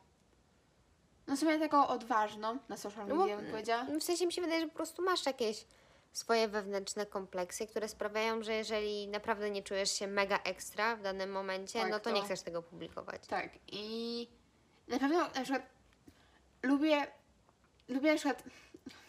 no 1.26 1.36
w 1.36 1.38
sumie 1.38 1.58
taką 1.58 1.86
odważną 1.86 2.58
na 2.68 2.76
social 2.76 3.06
No 3.08 3.14
media 3.14 3.36
bym 3.36 3.50
powiedziała. 3.50 3.84
W 4.00 4.02
sensie 4.02 4.26
mi 4.26 4.32
się 4.32 4.42
wydaje, 4.42 4.60
że 4.60 4.66
po 4.66 4.74
prostu 4.74 5.02
masz 5.02 5.26
jakieś 5.26 5.66
swoje 6.14 6.48
wewnętrzne 6.48 7.06
kompleksy, 7.06 7.66
które 7.66 7.88
sprawiają, 7.88 8.42
że 8.42 8.52
jeżeli 8.54 9.08
naprawdę 9.08 9.50
nie 9.50 9.62
czujesz 9.62 9.90
się 9.98 10.06
mega 10.06 10.38
ekstra 10.44 10.96
w 10.96 11.02
danym 11.02 11.30
momencie, 11.32 11.80
Tak, 11.80 11.90
no 11.90 11.98
to, 11.98 12.04
to- 12.04 12.10
nie 12.16 12.22
chcesz 12.22 12.42
tego 12.42 12.62
publikować. 12.62 13.26
Tak, 13.26 13.50
i 13.72 14.28
na 14.88 14.98
pewno 14.98 15.18
na 15.20 15.30
przykład 15.42 15.62
lubię, 16.62 17.06
lubię 17.88 18.10
na 18.12 18.16
przykład, 18.18 18.42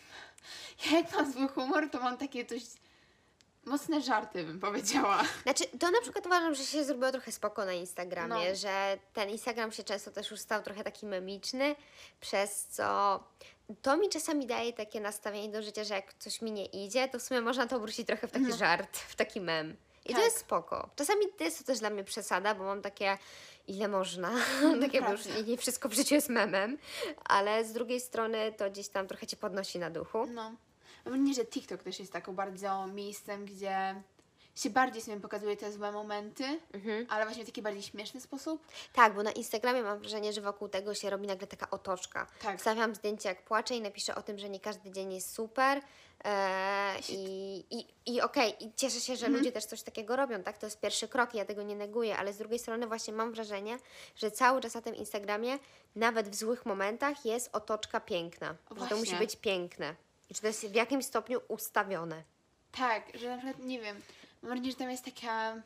ja 0.85 0.97
jak 0.99 1.13
mam 1.13 1.31
zły 1.33 1.47
humor, 1.47 1.89
to 1.91 1.99
mam 1.99 2.17
takie 2.17 2.45
dość 2.45 2.67
mocne 3.65 4.01
żarty, 4.01 4.43
bym 4.43 4.59
powiedziała. 4.59 5.23
Znaczy, 5.43 5.63
to 5.79 5.91
na 5.91 6.01
przykład 6.01 6.25
uważam, 6.25 6.55
że 6.55 6.63
się 6.63 6.83
zrobiło 6.85 7.11
trochę 7.11 7.31
spoko 7.31 7.65
na 7.65 7.73
Instagramie, 7.73 8.49
No. 8.49 8.55
że 8.55 8.97
ten 9.13 9.29
Instagram 9.29 9.71
się 9.71 9.83
często 9.83 10.11
też 10.11 10.31
już 10.31 10.39
stał 10.39 10.63
trochę 10.63 10.83
taki 10.83 11.05
memiczny, 11.05 11.75
przez 12.19 12.65
co 12.65 13.19
to 13.82 13.97
mi 13.97 14.10
czasami 14.10 14.45
daje 14.47 14.73
takie 14.73 15.01
nastawienie 15.01 15.49
do 15.54 15.62
życia, 15.62 15.84
że 15.84 15.93
jak 15.93 16.13
coś 16.13 16.41
mi 16.41 16.51
nie 16.51 16.65
idzie, 16.65 17.08
to 17.08 17.19
w 17.19 17.23
sumie 17.23 17.41
można 17.41 17.67
to 17.67 17.75
obrócić 17.78 18.08
trochę 18.08 18.28
w 18.28 18.32
taki 18.32 18.54
żart, 18.54 18.97
w 18.97 19.15
taki 19.15 19.41
mem. 19.41 19.75
I 20.06 20.10
to 20.10 20.13
Tak. 20.15 20.23
jest 20.23 20.38
spoko. 20.38 20.89
Czasami 20.95 21.25
to 21.38 21.43
jest 21.43 21.58
to 21.60 21.63
też 21.63 21.80
dla 21.80 21.89
mnie 21.89 22.04
przesada, 22.04 22.56
bo 22.56 22.63
mam 22.63 22.82
takie, 22.82 23.17
ile 23.67 23.88
można, 23.88 24.32
takie, 24.82 25.01
bo 25.01 25.12
już 25.12 25.21
prawda. 25.21 25.41
nie, 25.41 25.47
nie 25.47 25.58
wszystko 25.58 25.89
w 25.89 25.93
życiu 25.93 26.15
jest 26.15 26.30
memem, 26.30 26.78
ale 27.25 27.65
z 27.65 27.73
drugiej 27.73 27.99
strony 27.99 28.54
to 28.58 28.69
gdzieś 28.71 28.88
tam 28.88 29.08
trochę 29.08 29.28
Cię 29.28 29.38
podnosi 29.38 29.80
na 29.80 29.89
duchu. 29.89 30.25
No. 30.25 30.51
Wrażenie, 31.06 31.34
że 31.34 31.45
TikTok 31.45 31.84
też 31.84 31.99
jest 31.99 32.13
taką 32.13 32.36
bardzo 32.36 32.88
miejscem, 32.88 33.45
gdzie 33.45 34.01
się 34.55 34.69
bardziej 34.69 35.01
sobie 35.01 35.19
pokazuje 35.19 35.57
te 35.57 35.71
złe 35.71 35.91
momenty, 35.91 36.59
ale 37.09 37.25
właśnie 37.25 37.43
w 37.43 37.45
taki 37.45 37.61
bardziej 37.61 37.83
śmieszny 37.83 38.21
sposób. 38.21 38.67
Tak, 38.93 39.13
bo 39.13 39.23
na 39.23 39.31
Instagramie 39.31 39.83
mam 39.83 39.99
wrażenie, 39.99 40.33
że 40.33 40.41
wokół 40.41 40.69
tego 40.69 40.93
się 40.93 41.09
robi 41.09 41.27
nagle 41.27 41.47
taka 41.47 41.69
otoczka. 41.69 42.27
Tak. 42.41 42.57
Wstawiam 42.57 42.95
zdjęcie 42.95 43.29
jak 43.29 43.41
płaczę 43.41 43.75
i 43.75 43.81
napiszę 43.81 44.15
o 44.15 44.21
tym, 44.21 44.39
że 44.39 44.49
nie 44.49 44.59
każdy 44.59 44.91
dzień 44.91 45.13
jest 45.13 45.33
super. 45.33 45.81
E, 46.25 46.95
I 47.09 47.45
i, 47.69 47.85
i 48.05 48.21
okej, 48.21 48.63
i 48.63 48.73
cieszę 48.75 48.99
się, 48.99 49.15
że 49.15 49.27
ludzie 49.27 49.51
też 49.51 49.65
coś 49.65 49.81
takiego 49.81 50.15
robią, 50.15 50.43
tak? 50.43 50.57
To 50.57 50.65
jest 50.65 50.79
pierwszy 50.79 51.07
krok, 51.07 51.33
ja 51.33 51.45
tego 51.45 51.63
nie 51.63 51.75
neguję, 51.75 52.17
ale 52.17 52.33
z 52.33 52.37
drugiej 52.37 52.59
strony 52.59 52.87
właśnie 52.87 53.13
mam 53.13 53.33
wrażenie, 53.33 53.77
że 54.15 54.31
cały 54.31 54.61
czas 54.61 54.73
na 54.73 54.81
tym 54.81 54.95
Instagramie, 54.95 55.59
nawet 55.95 56.29
w 56.29 56.35
złych 56.35 56.65
momentach, 56.65 57.25
jest 57.25 57.49
otoczka 57.53 57.99
piękna. 57.99 58.55
Że 58.81 58.87
to 58.87 58.97
musi 58.97 59.15
być 59.15 59.35
piękne. 59.35 59.95
I 60.29 60.33
czy 60.33 60.41
to 60.41 60.47
jest 60.47 60.67
w 60.67 60.75
jakimś 60.75 61.05
stopniu 61.05 61.41
ustawione. 61.47 62.23
Tak, 62.71 63.03
że 63.13 63.29
na 63.29 63.37
przykład, 63.37 63.65
nie 63.65 63.79
wiem, 63.79 64.01
mam 64.45 64.49
wrażenie, 64.49 64.71
że 64.71 64.77
tam 64.77 64.91
jest 64.91 65.05
takie 65.05 65.62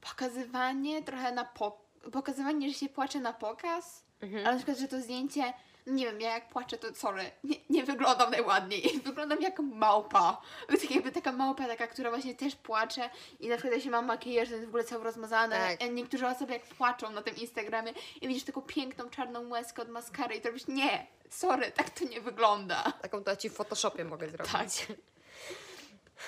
pokazywanie 0.00 1.02
trochę 1.02 1.32
na 1.32 1.44
po... 1.44 1.78
pokazywanie, 2.12 2.68
że 2.68 2.74
się 2.74 2.88
płacze 2.88 3.20
na 3.20 3.32
pokaz, 3.32 4.04
ale 4.22 4.42
na 4.42 4.56
przykład, 4.56 4.78
że 4.78 4.88
to 4.88 5.00
zdjęcie, 5.00 5.52
no 5.86 5.92
nie 5.92 6.04
wiem, 6.04 6.20
ja 6.20 6.34
jak 6.34 6.48
płaczę, 6.48 6.78
to 6.78 6.94
sorry, 6.94 7.30
nie, 7.44 7.56
nie 7.70 7.84
wyglądam 7.84 8.30
najładniej, 8.30 8.82
wyglądam 9.04 9.40
jak 9.42 9.58
małpa, 9.58 10.42
tak 10.68 10.90
jakby 10.90 11.12
taka 11.12 11.32
małpa, 11.32 11.66
taka, 11.66 11.86
która 11.86 12.10
właśnie 12.10 12.34
też 12.34 12.56
płacze 12.56 13.10
i 13.40 13.48
na 13.48 13.56
przykład 13.56 13.74
jeśli 13.74 13.90
mam 13.90 14.06
makijaż, 14.06 14.48
to 14.48 14.54
jest 14.54 14.66
w 14.66 14.68
ogóle 14.68 14.84
cały 14.84 15.04
rozmazany, 15.04 15.56
Tak. 15.56 15.92
niektóre 15.92 16.30
osoby 16.30 16.52
jak 16.52 16.62
płaczą 16.62 17.10
na 17.10 17.22
tym 17.22 17.36
Instagramie 17.36 17.92
i 18.20 18.28
widzisz 18.28 18.44
taką 18.44 18.62
piękną 18.62 19.10
czarną 19.10 19.48
łezkę 19.48 19.82
od 19.82 19.88
maskary 19.88 20.34
i 20.34 20.40
to 20.40 20.48
robisz, 20.48 20.66
nie, 20.66 21.06
sorry, 21.30 21.70
tak 21.72 21.90
to 21.90 22.04
nie 22.04 22.20
wygląda. 22.20 22.92
Taką 23.02 23.24
to 23.24 23.36
ci 23.36 23.50
w 23.50 23.54
Photoshopie 23.54 24.04
mogę 24.04 24.28
zrobić. 24.28 24.52
Tak. 24.52 24.96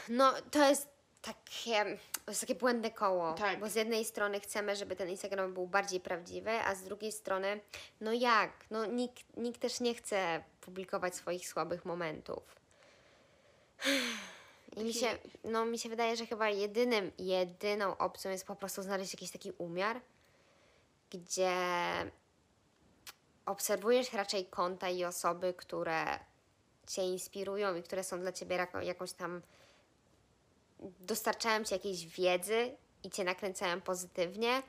No, 0.09 0.33
to 0.51 0.69
jest 0.69 0.94
takie, 1.25 1.99
takie 2.41 2.55
błędne 2.55 2.91
koło, 2.91 3.33
Tak. 3.33 3.61
bo 3.61 3.69
z 3.69 3.75
jednej 3.75 4.05
strony 4.05 4.41
chcemy, 4.41 4.77
żeby 4.77 4.97
ten 4.97 5.09
Instagram 5.11 5.55
był 5.55 5.67
bardziej 5.67 6.01
prawdziwy, 6.01 6.51
a 6.51 6.75
z 6.75 6.83
drugiej 6.83 7.13
strony, 7.13 7.61
no 8.01 8.13
jak, 8.13 8.51
no 8.71 8.87
nikt, 8.87 9.37
nikt 9.37 9.61
też 9.61 9.81
nie 9.81 9.95
chce 9.95 10.45
publikować 10.61 11.15
swoich 11.15 11.49
słabych 11.49 11.85
momentów. 11.85 12.43
I 14.77 14.85
mi 14.85 14.95
się, 14.95 15.19
no, 15.45 15.65
mi 15.65 15.79
się 15.79 15.89
wydaje, 15.89 16.17
że 16.17 16.27
chyba 16.27 16.49
jedynym, 16.49 17.13
jedyną 17.19 17.97
opcją 17.97 18.31
jest 18.31 18.47
po 18.47 18.57
prostu 18.57 18.83
znaleźć 18.83 19.15
jakiś 19.15 19.31
taki 19.31 19.53
umiar, 19.59 20.01
gdzie 21.11 21.57
obserwujesz 23.47 24.13
raczej 24.13 24.47
konta 24.47 24.89
i 24.89 25.05
osoby, 25.05 25.55
które 25.55 26.19
Cię 26.87 27.03
inspirują 27.03 27.77
i 27.77 27.83
które 27.83 28.05
są 28.05 28.21
dla 28.21 28.33
Ciebie 28.33 28.57
jako, 28.57 28.81
jakąś 28.81 29.13
tam 29.13 29.43
dostarczają 31.01 31.65
Ci 31.65 31.75
jakiejś 31.75 32.07
wiedzy 32.07 32.77
i 33.03 33.11
Cię 33.11 33.25
nakręcają 33.25 33.81
pozytywnie, 33.81 34.63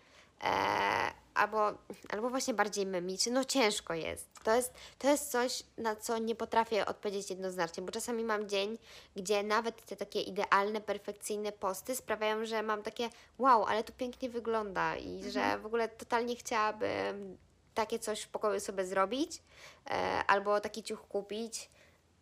e, 0.44 1.12
albo, 1.36 1.74
albo 2.10 2.30
właśnie 2.30 2.54
bardziej 2.54 2.86
memicznie. 2.86 3.32
No 3.32 3.44
ciężko 3.44 3.94
jest. 3.94 4.30
To, 4.44 4.56
jest. 4.56 4.74
to 5.00 5.10
jest 5.10 5.32
coś, 5.32 5.64
na 5.78 5.96
co 5.96 6.18
nie 6.18 6.36
potrafię 6.36 6.86
odpowiedzieć 6.86 7.30
jednoznacznie, 7.30 7.84
bo 7.84 7.92
czasami 7.92 8.24
mam 8.24 8.50
dzień, 8.50 8.78
gdzie 9.16 9.44
nawet 9.44 9.86
te 9.86 9.96
takie 9.96 10.22
idealne, 10.22 10.82
perfekcyjne 10.82 11.52
posty 11.52 11.96
sprawiają, 11.96 12.46
że 12.46 12.64
mam 12.64 12.84
takie 12.84 13.10
wow, 13.38 13.66
ale 13.66 13.84
to 13.84 13.94
pięknie 13.94 14.30
wygląda 14.30 14.96
i 14.96 15.32
że 15.32 15.60
w 15.60 15.66
ogóle 15.66 15.90
totalnie 15.90 16.36
chciałabym 16.36 17.38
takie 17.74 18.00
coś 18.00 18.22
w 18.22 18.30
pokoju 18.30 18.60
sobie 18.60 18.86
zrobić 18.86 19.42
e, 19.88 20.24
albo 20.28 20.60
taki 20.60 20.84
ciuch 20.84 21.08
kupić, 21.08 21.70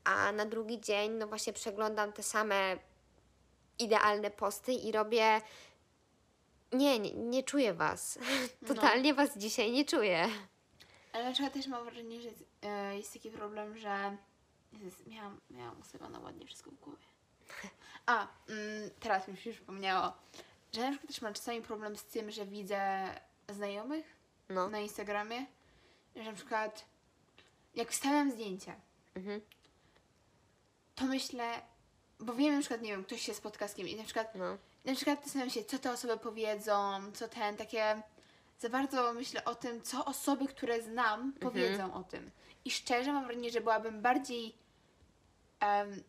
a 0.03 0.31
na 0.31 0.45
drugi 0.45 0.81
dzień 0.81 1.11
no 1.11 1.27
właśnie 1.27 1.53
przeglądam 1.53 2.13
te 2.13 2.23
same 2.23 2.77
idealne 3.79 4.31
posty 4.31 4.73
i 4.73 4.91
robię 4.91 5.41
nie, 6.71 6.99
nie, 6.99 7.13
nie 7.13 7.43
czuję 7.43 7.73
Was. 7.73 8.19
Totalnie 8.67 9.13
Was 9.13 9.37
dzisiaj 9.37 9.71
nie 9.71 9.85
czuję. 9.85 10.29
Ale 11.13 11.23
na 11.23 11.31
przykład 11.31 11.53
też 11.53 11.67
mam 11.67 11.83
wrażenie, 11.83 12.21
że 12.21 12.29
e, 12.61 12.97
jest 12.97 13.13
taki 13.13 13.29
problem, 13.31 13.77
że 13.77 14.17
Jezus, 14.73 15.07
miałam, 15.07 15.39
miałam 15.49 15.79
ustawione 15.81 16.19
ładnie 16.19 16.45
wszystko 16.45 16.71
w 16.71 16.79
głowie. 16.79 17.05
A, 18.05 18.27
mm, 18.49 18.89
teraz 18.99 19.27
mi 19.27 19.37
się 19.37 19.51
przypomniało, 19.53 20.13
że 20.73 20.81
na 20.81 20.89
przykład 20.91 21.07
też 21.07 21.21
mam 21.21 21.33
czasami 21.33 21.61
problem 21.61 21.97
z 21.97 22.03
tym, 22.03 22.31
że 22.31 22.45
widzę 22.45 23.09
znajomych 23.49 24.05
No. 24.49 24.69
na 24.69 24.79
Instagramie, 24.79 25.45
że 26.15 26.23
na 26.23 26.33
przykład 26.33 26.85
jak 27.75 27.91
wstawiam 27.91 28.31
zdjęcie, 28.31 28.75
Mhm. 29.15 29.41
to 30.95 31.05
myślę, 31.05 31.61
bo 32.23 32.33
wiem 32.33 32.53
na 32.53 32.59
przykład, 32.59 32.81
nie 32.81 32.89
wiem, 32.91 33.03
ktoś 33.03 33.21
się 33.21 33.33
spotka 33.33 33.67
z 33.67 33.73
kimś 33.75 33.91
i 33.91 33.95
na 33.95 34.03
przykład 34.03 34.35
No. 34.35 34.57
na 34.85 34.95
przykład 34.95 35.23
zastanawiam 35.23 35.49
się, 35.49 35.63
co 35.63 35.79
te 35.79 35.91
osoby 35.91 36.17
powiedzą, 36.17 36.91
co 37.13 37.27
ten, 37.27 37.57
takie 37.57 38.01
za 38.59 38.69
bardzo 38.69 39.13
myślę 39.13 39.45
o 39.45 39.55
tym, 39.55 39.81
co 39.81 40.05
osoby, 40.05 40.47
które 40.47 40.81
znam, 40.81 41.19
Mhm. 41.21 41.33
powiedzą 41.41 41.93
o 41.93 42.03
tym. 42.03 42.31
I 42.65 42.71
szczerze 42.71 43.13
mam 43.13 43.25
wrażenie, 43.25 43.51
że 43.51 43.61
byłabym 43.61 44.01
bardziej 44.01 44.55
um, 45.61 46.03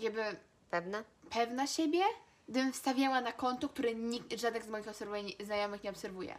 jakby 0.00 0.22
Pewna? 0.70 1.04
pewna 1.30 1.66
siebie, 1.66 2.00
gdybym 2.48 2.72
wstawiała 2.72 3.20
na 3.20 3.32
konto, 3.32 3.68
które 3.68 3.94
nikt, 3.94 4.40
żadnych 4.40 4.64
z 4.64 4.68
moich 4.68 4.86
znajomych 5.44 5.82
nie 5.84 5.90
obserwuje. 5.90 6.38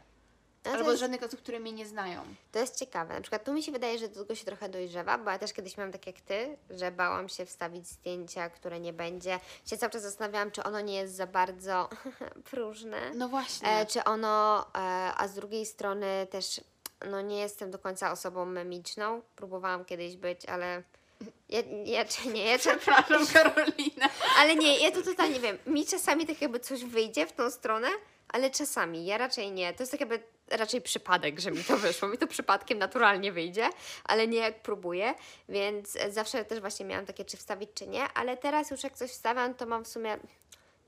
No 0.68 0.74
Albo 0.78 0.90
jest- 0.90 1.00
żadnych 1.00 1.24
osób, 1.24 1.40
które 1.42 1.60
mnie 1.60 1.72
nie 1.72 1.86
znają. 1.86 2.22
To 2.52 2.60
jest 2.60 2.76
ciekawe. 2.80 3.14
Na 3.14 3.22
przykład 3.22 3.44
tu 3.44 3.54
mi 3.54 3.64
się 3.64 3.72
wydaje, 3.72 4.00
że 4.00 4.08
do 4.08 4.22
tego 4.22 4.36
się 4.36 4.46
trochę 4.46 4.70
dojrzewa, 4.70 5.18
bo 5.18 5.32
ja 5.32 5.40
też 5.40 5.54
kiedyś 5.54 5.78
miałam 5.78 5.92
tak 5.92 6.08
jak 6.08 6.22
ty, 6.22 6.58
że 6.70 6.92
bałam 6.92 7.30
się 7.30 7.46
wstawić 7.46 7.88
zdjęcia, 7.88 8.50
które 8.50 8.80
nie 8.80 8.94
będzie. 8.94 9.40
Się 9.66 9.78
cały 9.78 9.92
czas 9.92 10.02
zastanawiałam, 10.02 10.52
czy 10.52 10.64
ono 10.64 10.82
nie 10.82 10.96
jest 10.96 11.16
za 11.16 11.28
bardzo 11.28 11.90
próżne. 12.52 13.12
No 13.16 13.28
właśnie. 13.30 13.70
E, 13.70 13.86
czy 13.86 14.04
ono, 14.04 14.62
e, 14.68 14.72
a 15.18 15.28
z 15.28 15.34
drugiej 15.36 15.66
strony 15.66 16.28
też, 16.32 16.62
no 17.10 17.22
nie 17.22 17.40
jestem 17.40 17.72
do 17.72 17.80
końca 17.80 18.12
osobą 18.12 18.46
memiczną. 18.46 19.22
Próbowałam 19.36 19.86
kiedyś 19.86 20.16
być, 20.18 20.46
ale 20.46 20.84
ja, 21.50 21.60
ja 21.86 22.06
czy 22.06 22.28
nie, 22.28 22.46
ja, 22.46 22.58
Przepraszam, 22.60 23.28
Karolina. 23.34 24.10
ale 24.40 24.56
nie, 24.56 24.80
ja 24.80 24.92
to 24.92 25.02
totalnie 25.02 25.40
wiem. 25.40 25.58
Mi 25.66 25.86
czasami 25.86 26.26
tak 26.28 26.42
jakby 26.42 26.60
coś 26.60 26.84
wyjdzie 26.84 27.26
w 27.28 27.32
tą 27.32 27.52
stronę, 27.52 27.88
ale 28.30 28.50
czasami, 28.52 29.06
ja 29.06 29.18
raczej 29.18 29.52
nie. 29.52 29.74
To 29.74 29.84
jest 29.84 29.92
tak 29.92 30.00
jakby 30.02 30.20
raczej 30.50 30.82
przypadek, 30.82 31.40
że 31.40 31.52
mi 31.52 31.64
to 31.64 31.78
wyszło. 31.78 32.08
Mi 32.08 32.18
to 32.18 32.28
przypadkiem 32.28 32.78
naturalnie 32.78 33.32
wyjdzie, 33.32 33.70
ale 34.04 34.28
nie 34.28 34.38
jak 34.38 34.62
próbuję, 34.62 35.14
więc 35.50 35.98
zawsze 36.10 36.46
też 36.46 36.60
właśnie 36.60 36.86
miałam 36.86 37.06
takie, 37.06 37.26
czy 37.26 37.38
wstawić, 37.38 37.70
czy 37.74 37.88
nie, 37.88 38.04
ale 38.14 38.38
teraz 38.38 38.72
już 38.72 38.84
jak 38.84 38.96
coś 38.96 39.12
wstawiam, 39.12 39.54
to 39.54 39.66
mam 39.66 39.84
w 39.84 39.88
sumie 39.88 40.18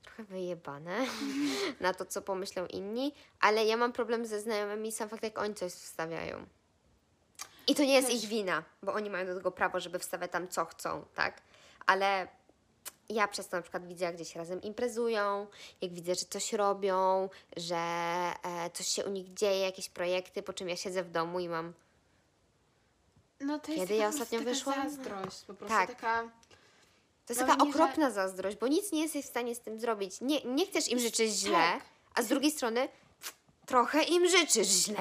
trochę 0.02 0.24
wyjebane 0.24 1.06
na 1.80 1.94
to, 1.94 2.06
co 2.06 2.22
pomyślą 2.22 2.66
inni, 2.66 3.12
ale 3.40 3.64
ja 3.64 3.76
mam 3.76 3.92
problem 3.92 4.26
ze 4.26 4.40
znajomymi 4.40 4.92
sam 4.92 5.08
fakt, 5.08 5.22
jak 5.22 5.38
oni 5.38 5.54
coś 5.54 5.72
wstawiają. 5.72 6.46
I 7.66 7.74
to 7.74 7.82
nie 7.82 7.94
jest 7.94 8.10
ich 8.10 8.28
wina, 8.28 8.62
bo 8.82 8.92
oni 8.92 9.10
mają 9.10 9.26
do 9.26 9.34
tego 9.34 9.50
prawo, 9.50 9.80
żeby 9.80 9.98
wstawiać 9.98 10.30
tam 10.30 10.48
co 10.48 10.64
chcą, 10.64 11.04
tak? 11.14 11.42
Ale 11.86 12.28
ja 13.10 13.28
przez 13.28 13.48
to 13.48 13.56
na 13.56 13.62
przykład 13.62 13.86
widzę, 13.86 14.04
jak 14.04 14.14
gdzieś 14.14 14.36
razem 14.36 14.62
imprezują, 14.62 15.46
jak 15.80 15.92
widzę, 15.92 16.14
że 16.14 16.26
coś 16.26 16.52
robią, 16.52 17.28
że 17.56 17.76
e, 18.42 18.70
coś 18.74 18.86
się 18.86 19.04
u 19.04 19.10
nich 19.10 19.34
dzieje, 19.34 19.58
jakieś 19.60 19.88
projekty, 19.88 20.42
po 20.42 20.52
czym 20.52 20.68
ja 20.68 20.76
siedzę 20.76 21.02
w 21.02 21.10
domu 21.10 21.40
i 21.40 21.48
mam 21.48 21.72
No 23.40 23.58
to 23.58 23.72
jest 23.72 23.82
Kiedy 23.82 23.94
taka 23.94 24.02
ja 24.02 24.08
ostatnio 24.08 24.38
taka 24.38 24.50
wyszłam? 24.50 24.90
zazdrość, 24.90 25.40
po 25.46 25.54
prostu 25.54 25.76
Tak. 25.78 25.88
taka... 25.88 26.22
To 27.26 27.32
jest 27.32 27.40
Mam 27.40 27.48
taka 27.50 27.56
wrażenie, 27.64 27.72
że- 27.72 27.82
okropna 27.84 28.10
zazdrość, 28.10 28.56
bo 28.56 28.68
nic 28.68 28.92
nie 28.92 29.02
jesteś 29.02 29.24
w 29.24 29.28
stanie 29.28 29.54
z 29.54 29.60
tym 29.60 29.80
zrobić. 29.80 30.20
Nie, 30.20 30.40
nie 30.44 30.66
chcesz 30.66 30.88
im 30.88 30.98
życzyć 30.98 31.30
źle, 31.32 31.52
Tak. 31.52 31.82
a 32.14 32.22
z 32.22 32.26
drugiej 32.26 32.50
strony 32.50 32.88
trochę 33.66 34.02
im 34.02 34.28
życzysz 34.28 34.68
źle. 34.68 34.96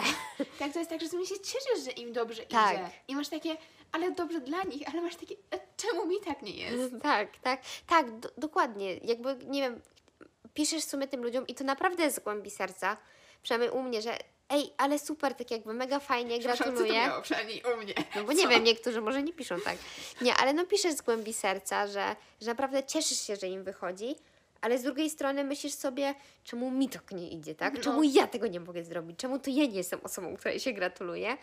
Tak, 0.59 0.73
to 0.73 0.79
jest 0.79 0.89
tak, 0.91 1.01
że 1.01 1.09
sobie 1.09 1.25
się 1.25 1.39
cieszysz, 1.39 1.83
że 1.85 1.91
im 1.91 2.13
dobrze 2.13 2.45
Tak. 2.45 2.73
idzie. 2.73 2.89
I 3.07 3.15
masz 3.15 3.29
takie, 3.29 3.57
ale 3.91 4.11
dobrze 4.11 4.41
dla 4.41 4.63
nich, 4.63 4.89
ale 4.89 5.01
masz 5.01 5.15
takie, 5.15 5.35
e, 5.35 5.59
czemu 5.77 6.05
mi 6.05 6.15
tak 6.25 6.41
nie 6.41 6.51
jest? 6.51 6.93
tak, 7.01 7.37
tak, 7.37 7.61
tak, 7.87 8.19
do, 8.19 8.29
dokładnie. 8.37 8.97
Jakby, 8.97 9.35
nie 9.45 9.61
wiem, 9.61 9.81
piszesz 10.53 10.83
w 10.83 10.89
sumie 10.89 11.07
tym 11.07 11.23
ludziom 11.23 11.47
i 11.47 11.55
to 11.55 11.63
naprawdę 11.63 12.11
z 12.11 12.19
głębi 12.19 12.49
serca, 12.51 12.97
przynajmniej 13.43 13.69
u 13.71 13.83
mnie, 13.83 14.01
że 14.01 14.17
ej, 14.49 14.73
ale 14.77 14.99
super, 14.99 15.35
tak 15.35 15.51
jakby 15.51 15.73
mega 15.73 15.99
fajnie, 15.99 16.39
Przepraszam, 16.39 16.65
Co 16.65 16.71
to 16.71 16.77
gratuluję. 16.77 16.99
miało 17.07 17.21
przynajmniej 17.21 17.63
u 17.73 17.77
mnie? 17.77 17.93
No 18.15 18.23
bo 18.23 18.33
nie 18.33 18.43
Co? 18.43 18.49
wiem, 18.49 18.63
niektórzy 18.63 19.01
może 19.01 19.23
nie 19.23 19.33
piszą 19.33 19.59
tak. 19.61 19.77
Nie, 20.21 20.35
ale 20.35 20.53
no 20.53 20.65
piszesz 20.65 20.93
z 20.93 21.01
głębi 21.01 21.33
serca, 21.33 21.87
że, 21.87 22.15
że 22.41 22.47
naprawdę 22.47 22.83
cieszysz 22.83 23.21
się, 23.21 23.35
że 23.35 23.47
im 23.47 23.63
wychodzi, 23.63 24.15
Ale 24.61 24.77
z 24.77 24.83
drugiej 24.83 25.09
strony 25.09 25.43
myślisz 25.43 25.73
sobie, 25.73 26.15
czemu 26.43 26.71
mi 26.71 26.89
to 26.89 26.99
nie 27.11 27.29
idzie, 27.29 27.55
tak? 27.55 27.73
No. 27.73 27.81
Czemu 27.81 28.03
ja 28.03 28.27
tego 28.27 28.47
nie 28.47 28.59
mogę 28.59 28.83
zrobić? 28.83 29.19
Czemu 29.19 29.39
to 29.39 29.49
ja 29.49 29.65
nie 29.65 29.77
jestem 29.77 29.99
osobą, 30.03 30.37
której 30.37 30.59
się 30.59 30.73
gratuluje? 30.73 31.37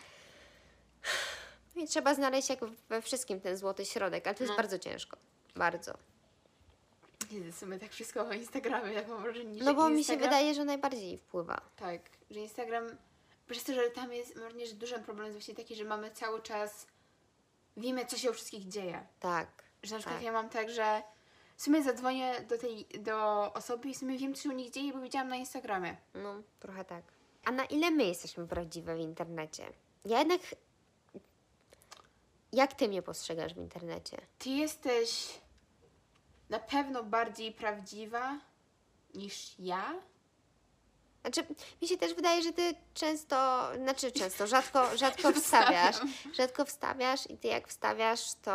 I 1.77 1.87
trzeba 1.87 2.13
znaleźć 2.15 2.49
jak 2.49 2.59
we 2.89 3.01
wszystkim 3.01 3.41
ten 3.41 3.57
złoty 3.57 3.85
środek, 3.85 4.27
ale 4.27 4.35
to 4.35 4.43
jest 4.43 4.51
No. 4.51 4.57
bardzo 4.57 4.79
ciężko. 4.79 5.17
Bardzo. 5.55 5.93
Nie, 7.31 7.51
w 7.51 7.55
sumie 7.55 7.79
tak 7.79 7.91
wszystko 7.91 8.27
o 8.27 8.33
Instagramie, 8.33 8.93
tak 8.95 9.07
mam 9.07 9.21
wrażenie, 9.23 9.63
No 9.63 9.73
bo 9.73 9.89
mi 9.89 10.03
się 10.03 10.17
wydaje, 10.17 10.53
że 10.53 10.65
najbardziej 10.65 11.17
wpływa. 11.17 11.61
Tak, 11.75 12.01
że 12.31 12.39
Instagram, 12.39 12.83
przez 13.49 13.63
to, 13.63 13.73
że 13.73 13.89
tam 13.89 14.13
jest, 14.13 14.35
mam 14.35 14.43
wrażenie, 14.43 14.67
że 14.67 14.73
dużym 14.75 15.03
problemem 15.03 15.33
jest 15.33 15.39
właśnie 15.45 15.55
taki, 15.63 15.75
że 15.75 15.83
mamy 15.83 16.11
cały 16.11 16.41
czas, 16.41 16.87
wiemy, 17.77 18.05
co 18.05 18.17
się 18.17 18.31
u 18.31 18.33
wszystkich 18.33 18.67
dzieje. 18.67 19.07
Tak. 19.19 19.47
Że 19.83 19.95
na 19.95 19.99
przykład 19.99 20.17
Tak. 20.17 20.25
ja 20.25 20.31
mam 20.31 20.49
tak, 20.49 20.69
że 20.69 21.01
w 21.57 21.61
sumie 21.61 21.83
zadzwonię 21.83 22.41
do 22.49 22.57
tej, 22.57 22.85
do 22.99 23.53
osoby 23.53 23.89
i 23.89 23.93
w 23.93 23.97
sumie 23.97 24.17
wiem, 24.17 24.33
co 24.33 24.41
się 24.43 24.49
u 24.49 24.51
nich 24.51 24.69
dzieje, 24.71 24.93
bo 24.93 24.99
widziałam 24.99 25.27
na 25.27 25.35
Instagramie. 25.35 25.97
No, 26.13 26.35
trochę 26.59 26.85
tak. 26.85 27.03
A 27.45 27.51
na 27.51 27.65
ile 27.65 27.91
my 27.91 28.03
jesteśmy 28.03 28.47
prawdziwe 28.47 28.95
w 28.95 28.99
internecie? 28.99 29.63
Ja 30.05 30.19
jednak. 30.19 30.41
Jak 32.53 32.73
ty 32.73 32.87
mnie 32.87 33.01
postrzegasz 33.01 33.53
w 33.53 33.57
internecie? 33.57 34.17
Ty 34.39 34.49
jesteś 34.49 35.39
na 36.49 36.59
pewno 36.59 37.03
bardziej 37.03 37.51
prawdziwa 37.51 38.39
niż 39.15 39.55
ja. 39.59 39.93
Znaczy, 41.21 41.55
mi 41.81 41.87
się 41.87 41.97
też 41.97 42.13
wydaje, 42.13 42.41
że 42.41 42.53
ty 42.53 42.75
często, 42.93 43.67
znaczy 43.77 44.11
często, 44.11 44.47
rzadko, 44.47 44.87
rzadko 44.97 45.31
wstawiasz. 45.31 45.95
Rzadko 46.33 46.65
wstawiasz 46.65 47.29
i 47.29 47.37
ty 47.37 47.47
jak 47.47 47.67
wstawiasz, 47.67 48.33
to. 48.33 48.51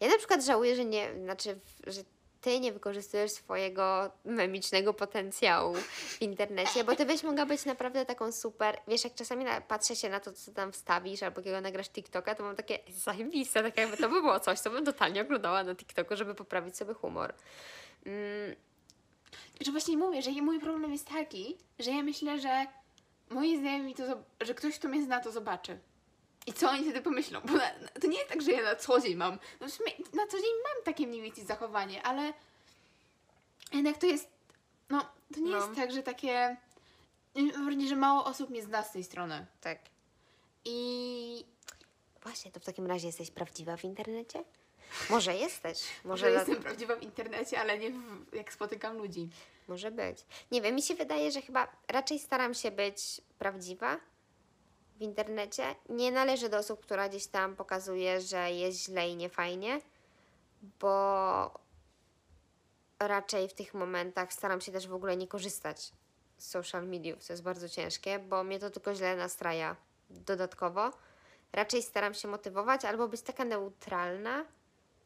Ja 0.00 0.08
na 0.08 0.18
przykład 0.18 0.44
żałuję, 0.44 0.76
że 0.76 0.84
nie, 0.84 1.14
znaczy, 1.24 1.60
że 1.86 2.00
ty 2.40 2.60
nie 2.60 2.72
wykorzystujesz 2.72 3.30
swojego 3.30 4.10
memicznego 4.24 4.94
potencjału 4.94 5.74
w 5.74 6.22
internecie, 6.22 6.84
bo 6.84 6.96
ty 6.96 7.06
byś 7.06 7.22
mogła 7.22 7.46
być 7.46 7.64
naprawdę 7.64 8.06
taką 8.06 8.32
super. 8.32 8.78
Wiesz, 8.88 9.04
jak 9.04 9.14
czasami 9.14 9.44
na, 9.44 9.60
patrzę 9.60 9.96
się 9.96 10.08
na 10.08 10.20
to, 10.20 10.32
co 10.32 10.52
tam 10.52 10.72
wstawisz, 10.72 11.22
albo 11.22 11.40
jakiego 11.40 11.60
nagrasz 11.60 11.88
TikToka, 11.88 12.34
to 12.34 12.42
mam 12.42 12.56
takie 12.56 12.78
zajebiste, 12.88 13.62
tak 13.62 13.76
jakby 13.76 13.96
to 13.96 14.08
by 14.08 14.20
było 14.20 14.40
coś, 14.40 14.58
co 14.58 14.70
bym 14.70 14.84
totalnie 14.84 15.22
oglądała 15.22 15.64
na 15.64 15.74
TikToku, 15.74 16.16
żeby 16.16 16.34
poprawić 16.34 16.76
sobie 16.76 16.94
humor. 16.94 17.34
Mm, 18.06 18.56
właśnie 19.72 19.96
mówię, 19.96 20.22
że 20.22 20.30
mój 20.30 20.60
problem 20.60 20.92
jest 20.92 21.08
taki, 21.08 21.56
że 21.78 21.90
ja 21.90 22.02
myślę, 22.02 22.40
że 22.40 22.66
moi 23.30 23.58
znajomi 23.58 23.94
to, 23.94 24.02
że 24.40 24.54
ktoś, 24.54 24.78
kto 24.78 24.88
mnie 24.88 25.02
zna, 25.02 25.20
to 25.20 25.32
zobaczy. 25.32 25.78
I 26.50 26.52
co 26.52 26.70
oni 26.70 26.84
wtedy 26.84 27.02
pomyślą? 27.02 27.40
Bo 27.44 27.52
na, 27.52 27.70
to 28.00 28.06
nie 28.06 28.18
jest 28.18 28.28
tak, 28.30 28.42
że 28.42 28.50
ja 28.52 28.62
na 28.62 28.76
co 28.76 29.00
dzień 29.00 29.14
mam. 29.16 29.38
No 29.60 29.66
na 30.12 30.26
co 30.26 30.36
dzień 30.38 30.50
mam 30.74 30.84
takie 30.84 31.06
mniej 31.06 31.22
więcej 31.22 31.44
zachowanie, 31.44 32.02
ale 32.02 32.32
jednak 33.72 33.98
to 33.98 34.06
jest. 34.06 34.28
No, 34.90 35.00
to 35.34 35.40
nie 35.40 35.50
No. 35.50 35.56
jest 35.56 35.76
tak, 35.76 35.92
że 35.92 36.02
takie. 36.02 36.56
Wrażenie, 37.34 37.88
że 37.88 37.96
mało 37.96 38.24
osób 38.24 38.50
mnie 38.50 38.62
zna 38.62 38.82
z 38.82 38.92
tej 38.92 39.04
strony. 39.04 39.46
tak. 39.60 39.78
I 40.64 41.44
Właśnie, 42.22 42.52
to 42.52 42.60
w 42.60 42.64
takim 42.64 42.86
razie 42.86 43.06
jesteś 43.06 43.30
prawdziwa 43.30 43.76
w 43.76 43.84
internecie? 43.84 44.44
Może 45.10 45.34
jesteś, 45.36 45.78
może, 46.04 46.26
może 46.26 46.30
jestem 46.30 46.56
prawdziwa 46.62 46.96
w 46.96 47.02
internecie, 47.02 47.60
ale 47.60 47.78
nie 47.78 47.90
w, 47.90 48.26
jak 48.34 48.52
spotykam 48.52 48.98
ludzi. 48.98 49.28
może 49.68 49.90
być. 49.90 50.18
Nie 50.50 50.62
wiem, 50.62 50.74
mi 50.74 50.82
się 50.82 50.94
wydaje, 50.94 51.30
że 51.32 51.42
chyba 51.42 51.68
raczej 51.88 52.18
staram 52.18 52.54
się 52.54 52.70
być 52.70 53.20
prawdziwa 53.38 53.96
w 55.00 55.02
internecie. 55.02 55.74
Nie 55.88 56.12
należę 56.12 56.48
do 56.48 56.58
osób, 56.58 56.80
która 56.80 57.08
gdzieś 57.08 57.26
tam 57.26 57.56
pokazuje, 57.56 58.20
że 58.20 58.50
jest 58.50 58.84
źle 58.84 59.08
i 59.08 59.16
niefajnie, 59.16 59.80
bo 60.62 61.60
raczej 62.98 63.48
w 63.48 63.54
tych 63.54 63.74
momentach 63.74 64.32
staram 64.32 64.60
się 64.60 64.72
też 64.72 64.88
w 64.88 64.94
ogóle 64.94 65.16
nie 65.16 65.28
korzystać 65.28 65.92
z 66.38 66.48
social 66.48 66.88
mediów, 66.88 67.22
co 67.22 67.32
jest 67.32 67.42
bardzo 67.42 67.68
ciężkie, 67.68 68.18
bo 68.18 68.44
mnie 68.44 68.58
to 68.58 68.70
tylko 68.70 68.94
źle 68.94 69.16
nastraja 69.16 69.76
dodatkowo. 70.10 70.90
Raczej 71.52 71.82
staram 71.82 72.14
się 72.14 72.28
motywować 72.28 72.84
albo 72.84 73.08
być 73.08 73.22
taka 73.22 73.44
neutralna. 73.44 74.44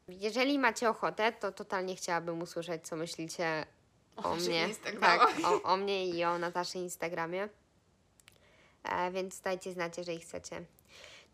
Jeżeli 0.09 0.59
macie 0.59 0.91
ochotę, 0.91 1.33
to 1.33 1.53
totalnie 1.53 1.97
chciałabym 1.97 2.43
usłyszeć, 2.43 2.87
co 2.87 2.97
myślicie 2.97 3.67
O 4.17 4.23
o 4.31 4.35
mnie. 4.35 4.69
Tak, 5.01 5.31
o, 5.45 5.63
o 5.73 5.77
mnie 5.77 6.07
i 6.07 6.25
o 6.25 6.39
Nataszy 6.39 6.79
Instagramie. 6.79 7.49
E, 8.85 9.11
więc 9.11 9.41
dajcie 9.41 9.73
znać, 9.73 9.99
jeżeli 9.99 10.21
chcecie. 10.21 10.65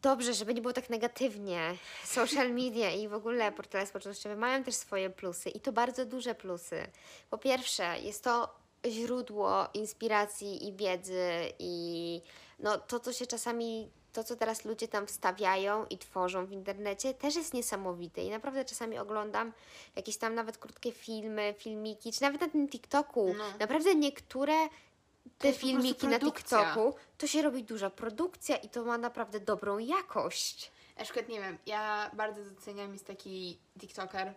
Dobrze, 0.02 0.34
żeby 0.34 0.54
nie 0.54 0.60
było 0.60 0.72
tak 0.72 0.90
negatywnie. 0.90 1.76
Social 2.04 2.50
media 2.50 2.90
i 2.90 3.08
w 3.08 3.14
ogóle 3.14 3.52
portale 3.52 3.86
społecznościowe 3.86 4.36
mają 4.36 4.64
też 4.64 4.74
swoje 4.74 5.10
plusy 5.10 5.50
i 5.50 5.60
to 5.60 5.72
bardzo 5.72 6.06
duże 6.06 6.34
plusy. 6.34 6.86
Po 7.30 7.38
pierwsze, 7.38 8.00
jest 8.02 8.24
to 8.24 8.54
źródło 8.86 9.68
inspiracji 9.74 10.68
i 10.68 10.72
wiedzy 10.72 11.30
i 11.58 12.22
no, 12.58 12.78
to, 12.78 13.00
co 13.00 13.12
się 13.12 13.26
czasami, 13.26 13.90
to, 14.12 14.24
co 14.24 14.36
teraz 14.36 14.64
ludzie 14.64 14.88
tam 14.88 15.06
wstawiają 15.06 15.86
i 15.86 15.98
tworzą 15.98 16.46
w 16.46 16.52
internecie, 16.52 17.14
też 17.14 17.36
jest 17.36 17.54
niesamowite 17.54 18.22
i 18.22 18.30
naprawdę 18.30 18.64
czasami 18.64 18.98
oglądam 18.98 19.52
jakieś 19.96 20.16
tam 20.16 20.34
nawet 20.34 20.58
krótkie 20.58 20.92
filmy, 20.92 21.54
filmiki, 21.58 22.12
czy 22.12 22.22
nawet 22.22 22.40
na 22.40 22.48
tym 22.48 22.68
TikToku. 22.68 23.34
No. 23.38 23.44
Naprawdę 23.58 23.94
niektóre 23.94 24.54
te 25.38 25.52
filmiki 25.52 26.06
na 26.06 26.18
produkcja. 26.18 26.58
TikToku, 26.58 26.94
to 27.18 27.26
się 27.26 27.42
robi 27.42 27.64
duża 27.64 27.90
produkcja 27.90 28.56
i 28.56 28.68
to 28.68 28.84
ma 28.84 28.98
naprawdę 28.98 29.40
dobrą 29.40 29.78
jakość. 29.78 30.72
Na 30.98 31.04
przykład, 31.04 31.28
nie 31.28 31.40
wiem, 31.40 31.58
ja 31.66 32.10
bardzo 32.14 32.44
doceniam, 32.44 32.92
jest 32.92 33.06
taki 33.06 33.58
TikToker. 33.80 34.34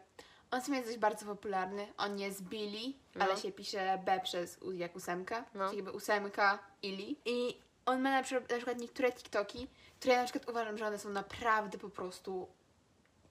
On 0.51 0.61
w 0.61 0.65
sumie 0.65 0.77
jest 0.77 0.89
dość 0.89 0.99
bardzo 0.99 1.25
popularny. 1.25 1.87
On 1.97 2.19
jest 2.19 2.41
Billy, 2.43 2.93
No. 3.15 3.23
ale 3.25 3.37
się 3.37 3.51
pisze 3.51 3.99
B 4.05 4.19
przez 4.23 4.57
U 4.57 4.71
jak 4.71 4.95
ósemka. 4.95 5.45
No. 5.53 5.65
Czyli 5.65 5.77
jakby 5.77 5.91
ósemka 5.91 6.59
Ili. 6.81 7.17
I 7.25 7.57
on 7.85 8.01
ma 8.01 8.11
na 8.11 8.23
przykład, 8.23 8.49
na 8.49 8.55
przykład 8.57 8.79
niektóre 8.79 9.11
TikToki, 9.11 9.67
które 9.99 10.13
ja 10.13 10.19
na 10.21 10.25
przykład 10.27 10.49
uważam, 10.49 10.77
że 10.77 10.87
one 10.87 10.99
są 10.99 11.09
naprawdę 11.09 11.77
po 11.77 11.89
prostu 11.89 12.47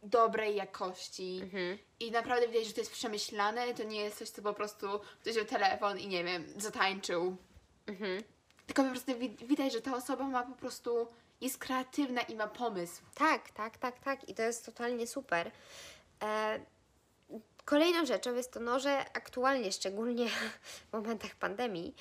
dobrej 0.03 0.57
jakości. 0.57 1.41
Mhm. 1.43 1.79
I 2.01 2.11
naprawdę 2.11 2.49
widać, 2.49 2.67
że 2.67 2.73
to 2.75 2.81
jest 2.81 2.93
przemyślane. 2.93 3.75
To 3.75 3.83
nie 3.83 4.01
jest 4.01 4.19
coś, 4.19 4.29
co 4.29 4.43
po 4.43 4.55
prostu 4.55 4.87
ktoś 5.21 5.33
wziął 5.33 5.45
telefon 5.45 5.99
i 5.99 6.07
nie 6.09 6.25
wiem, 6.25 6.45
zatańczył. 6.57 7.37
Mhm. 7.87 8.23
Tylko 8.67 8.83
po 8.85 8.91
prostu 8.91 9.19
wi- 9.19 9.37
widać, 9.47 9.73
że 9.73 9.83
ta 9.83 9.97
osoba 9.97 10.25
ma 10.25 10.43
po 10.43 10.55
prostu, 10.55 11.07
jest 11.41 11.59
kreatywna 11.59 12.21
i 12.21 12.35
ma 12.35 12.47
pomysł. 12.47 13.03
Tak, 13.15 13.51
tak, 13.51 13.79
tak, 13.79 13.99
tak. 13.99 14.29
I 14.29 14.35
to 14.35 14.43
jest 14.43 14.67
totalnie 14.67 15.07
super. 15.07 15.51
E, 16.23 16.61
kolejną 17.65 18.07
rzeczą 18.07 18.35
jest 18.35 18.53
to, 18.53 18.61
no, 18.61 18.81
że 18.81 18.99
aktualnie, 18.99 19.73
szczególnie 19.73 20.29
w 20.91 20.93
momentach 20.93 21.35
pandemii, 21.35 21.95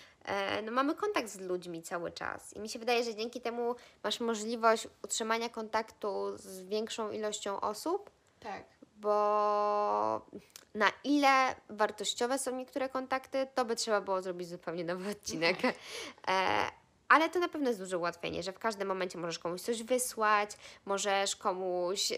no, 0.64 0.72
mamy 0.72 0.96
kontakt 0.96 1.30
z 1.30 1.40
ludźmi 1.40 1.82
cały 1.84 2.12
czas. 2.12 2.54
I 2.54 2.60
mi 2.60 2.70
się 2.70 2.80
wydaje, 2.80 3.04
że 3.04 3.16
dzięki 3.16 3.42
temu 3.42 3.76
masz 4.04 4.20
możliwość 4.20 4.88
utrzymania 5.04 5.50
kontaktu 5.50 6.38
z 6.38 6.62
większą 6.62 7.12
ilością 7.12 7.62
osób, 7.62 8.12
Tak. 8.40 8.64
bo 8.98 10.22
na 10.76 10.92
ile 11.04 11.56
wartościowe 11.70 12.40
są 12.40 12.56
niektóre 12.56 12.90
kontakty, 12.90 13.48
to 13.56 13.66
by 13.66 13.76
trzeba 13.76 14.02
było 14.02 14.22
zrobić 14.22 14.48
zupełnie 14.48 14.84
nowy 14.84 15.12
odcinek. 15.12 15.58
E, 16.28 16.72
ale 17.10 17.30
to 17.30 17.40
na 17.40 17.48
pewno 17.50 17.68
jest 17.68 17.80
duże 17.80 17.98
ułatwienie, 17.98 18.44
że 18.44 18.52
w 18.52 18.60
każdym 18.60 18.88
momencie 18.88 19.18
możesz 19.18 19.40
komuś 19.40 19.62
coś 19.62 19.84
wysłać, 19.84 20.52
możesz 20.86 21.36
komuś 21.36 22.14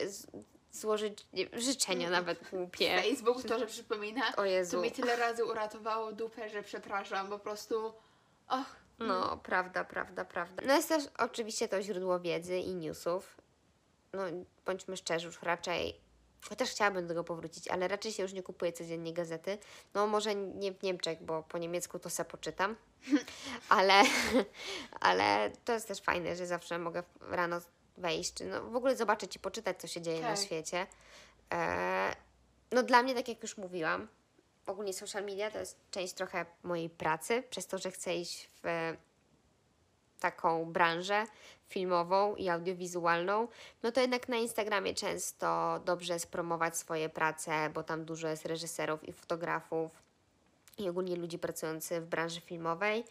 złożyć 0.73 1.27
nie, 1.33 1.47
życzenia 1.53 2.09
nawet 2.09 2.49
głupie. 2.49 3.01
Facebook 3.01 3.43
to, 3.43 3.59
że 3.59 3.65
przypomina, 3.67 4.35
O 4.35 4.45
Jezu. 4.45 4.77
to 4.77 4.83
mi 4.83 4.91
tyle 4.91 5.15
razy 5.15 5.45
uratowało 5.45 6.11
dupę, 6.13 6.49
że 6.49 6.63
przepraszam, 6.63 7.27
po 7.29 7.39
prostu. 7.39 7.93
Och, 8.47 8.75
No, 8.99 9.37
prawda, 9.37 9.83
prawda, 9.83 10.25
prawda. 10.25 10.63
No 10.65 10.75
jest 10.75 10.89
też 10.89 11.03
oczywiście 11.17 11.67
to 11.67 11.81
źródło 11.81 12.19
wiedzy 12.19 12.57
i 12.57 12.75
newsów. 12.75 13.37
No, 14.13 14.23
bądźmy 14.65 14.97
szczerzy, 14.97 15.27
już 15.27 15.41
raczej, 15.41 15.95
chociaż 16.49 16.69
chciałabym 16.69 17.03
do 17.03 17.07
tego 17.07 17.23
powrócić, 17.23 17.67
ale 17.67 17.87
raczej 17.87 18.11
się 18.11 18.23
już 18.23 18.33
nie 18.33 18.43
kupuję 18.43 18.71
codziennie 18.73 19.13
gazety. 19.13 19.57
No, 19.93 20.07
może 20.07 20.35
nie 20.35 20.71
w 20.73 20.83
Niemczech, 20.83 21.23
bo 21.23 21.43
po 21.43 21.57
niemiecku 21.57 21.99
to 21.99 22.09
se 22.09 22.25
poczytam, 22.25 22.75
ale, 23.69 24.01
ale 24.99 25.51
to 25.65 25.73
jest 25.73 25.87
też 25.87 26.01
fajne, 26.01 26.35
że 26.35 26.47
zawsze 26.47 26.79
mogę 26.79 27.03
rano 27.21 27.61
wejść, 27.97 28.33
no, 28.49 28.63
w 28.63 28.75
ogóle 28.75 28.95
zobaczyć 28.95 29.35
i 29.35 29.39
poczytać, 29.39 29.81
co 29.81 29.87
się 29.87 30.01
dzieje 30.01 30.21
na 30.21 30.35
Tak. 30.35 30.45
świecie. 30.45 30.87
E, 31.53 32.15
no, 32.71 32.83
dla 32.83 33.03
mnie, 33.03 33.15
tak 33.15 33.27
jak 33.27 33.41
już 33.41 33.57
mówiłam, 33.57 34.07
ogólnie 34.67 34.93
social 34.93 35.23
media 35.23 35.51
to 35.51 35.59
jest 35.59 35.77
część 35.91 36.13
trochę 36.13 36.45
mojej 36.63 36.89
pracy, 36.89 37.43
przez 37.49 37.67
to, 37.67 37.77
że 37.77 37.91
chcę 37.91 38.15
iść 38.15 38.49
w 38.63 38.65
e, 38.65 38.97
taką 40.19 40.65
branżę 40.65 41.25
filmową 41.69 42.35
i 42.35 42.49
audiowizualną, 42.49 43.47
no 43.83 43.91
to 43.91 44.01
jednak 44.01 44.29
na 44.29 44.37
Instagramie 44.37 44.93
często 44.93 45.79
dobrze 45.85 46.13
jest 46.13 46.31
promować 46.31 46.77
swoje 46.77 47.09
prace, 47.09 47.69
bo 47.73 47.83
tam 47.83 48.05
dużo 48.05 48.27
jest 48.27 48.45
reżyserów 48.45 49.09
i 49.09 49.13
fotografów 49.13 49.91
i 50.77 50.89
ogólnie 50.89 51.15
ludzi 51.15 51.39
pracujących 51.39 52.03
w 52.03 52.05
branży 52.05 52.41
filmowej. 52.41 53.03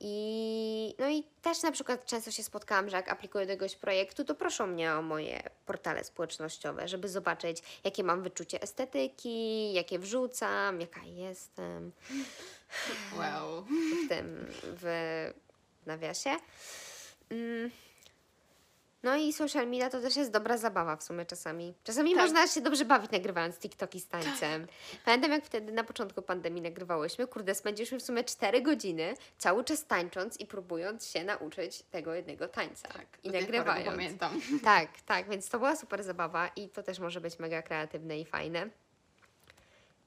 I, 0.00 0.94
no 0.98 1.08
i 1.08 1.24
też 1.42 1.62
na 1.62 1.72
przykład 1.72 2.06
często 2.06 2.30
się 2.30 2.42
spotkałam, 2.42 2.90
że 2.90 2.96
jak 2.96 3.08
aplikuję 3.08 3.46
do 3.46 3.52
jakiegoś 3.52 3.76
projektu, 3.76 4.24
to 4.24 4.34
proszą 4.34 4.66
mnie 4.66 4.92
o 4.92 5.02
moje 5.02 5.42
portale 5.66 6.04
społecznościowe, 6.04 6.88
żeby 6.88 7.08
zobaczyć, 7.08 7.62
jakie 7.84 8.04
mam 8.04 8.22
wyczucie 8.22 8.62
estetyki, 8.62 9.72
jakie 9.72 9.98
wrzucam, 9.98 10.80
jaka 10.80 11.00
jestem 11.02 11.92
Wow. 13.18 13.62
w 13.62 14.08
tym, 14.08 14.46
w 14.64 15.30
nawiasie. 15.86 16.30
Mm. 17.30 17.70
No 19.04 19.16
i 19.16 19.32
social 19.32 19.66
media 19.66 19.90
to 19.90 20.00
też 20.00 20.16
jest 20.16 20.30
dobra 20.30 20.58
zabawa 20.58 20.96
w 20.96 21.02
sumie 21.02 21.26
czasami. 21.26 21.74
Czasami 21.84 22.14
Tak. 22.14 22.20
można 22.22 22.46
się 22.46 22.60
dobrze 22.60 22.84
bawić 22.84 23.10
nagrywając 23.10 23.58
TikToki 23.58 24.00
z 24.00 24.08
tańcem. 24.08 24.66
Pamiętam 25.04 25.30
jak 25.30 25.44
wtedy 25.44 25.72
na 25.72 25.84
początku 25.84 26.22
pandemii 26.22 26.62
nagrywałyśmy, 26.62 27.26
kurde, 27.26 27.54
spędziliśmy 27.54 27.98
w 27.98 28.02
sumie 28.02 28.24
4 28.24 28.62
godziny 28.62 29.14
cały 29.38 29.64
czas 29.64 29.86
tańcząc 29.86 30.40
i 30.40 30.46
próbując 30.46 31.06
się 31.06 31.24
nauczyć 31.24 31.82
tego 31.82 32.14
jednego 32.14 32.48
tańca. 32.48 32.88
Tak, 32.88 33.06
I 33.22 33.30
nagrywając. 33.30 33.86
pamiętam. 33.86 34.40
Tak, 34.64 34.88
tak, 35.06 35.28
więc 35.28 35.48
to 35.48 35.58
była 35.58 35.76
super 35.76 36.04
zabawa 36.04 36.48
i 36.56 36.68
to 36.68 36.82
też 36.82 36.98
może 36.98 37.20
być 37.20 37.38
mega 37.38 37.62
kreatywne 37.62 38.18
i 38.20 38.24
fajne. 38.24 38.68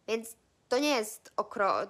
Więc 0.07 0.35
to 0.69 0.79
nie 0.79 0.95
jest 0.95 1.31
okro... 1.35 1.87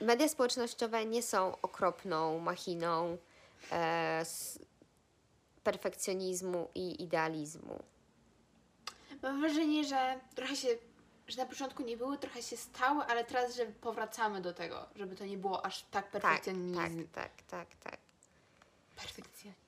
Media 0.00 0.28
społecznościowe 0.28 1.06
nie 1.06 1.22
są 1.22 1.60
okropną 1.62 2.38
machiną 2.38 3.18
e, 3.72 4.24
perfekcjonizmu 5.72 6.68
i 6.74 7.02
idealizmu. 7.02 7.82
Mam 9.22 9.40
wrażenie, 9.40 9.84
że 9.84 10.20
trochę 10.34 10.56
się, 10.56 10.68
że 11.28 11.36
na 11.42 11.46
początku 11.46 11.82
nie 11.82 11.96
były, 11.96 12.18
trochę 12.18 12.42
się 12.42 12.56
stały, 12.56 13.04
ale 13.04 13.24
teraz, 13.24 13.56
że 13.56 13.66
powracamy 13.66 14.40
do 14.40 14.52
tego, 14.54 14.86
żeby 14.96 15.16
to 15.16 15.24
nie 15.24 15.38
było 15.38 15.64
aż 15.66 15.82
tak 15.82 15.88
Tak, 15.90 16.12
tak, 16.12 16.22
perfekcjonizm. 16.22 17.08
tak, 17.12 17.30
tak, 17.50 17.68
tak. 17.84 17.98
Perfekcjonizm. 18.96 19.58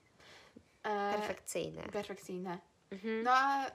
E, 0.83 1.15
Perfekcyjne. 1.19 1.83
perfekcyjne. 1.83 2.59
Mhm. 2.93 3.23
No 3.23 3.31
a 3.35 3.67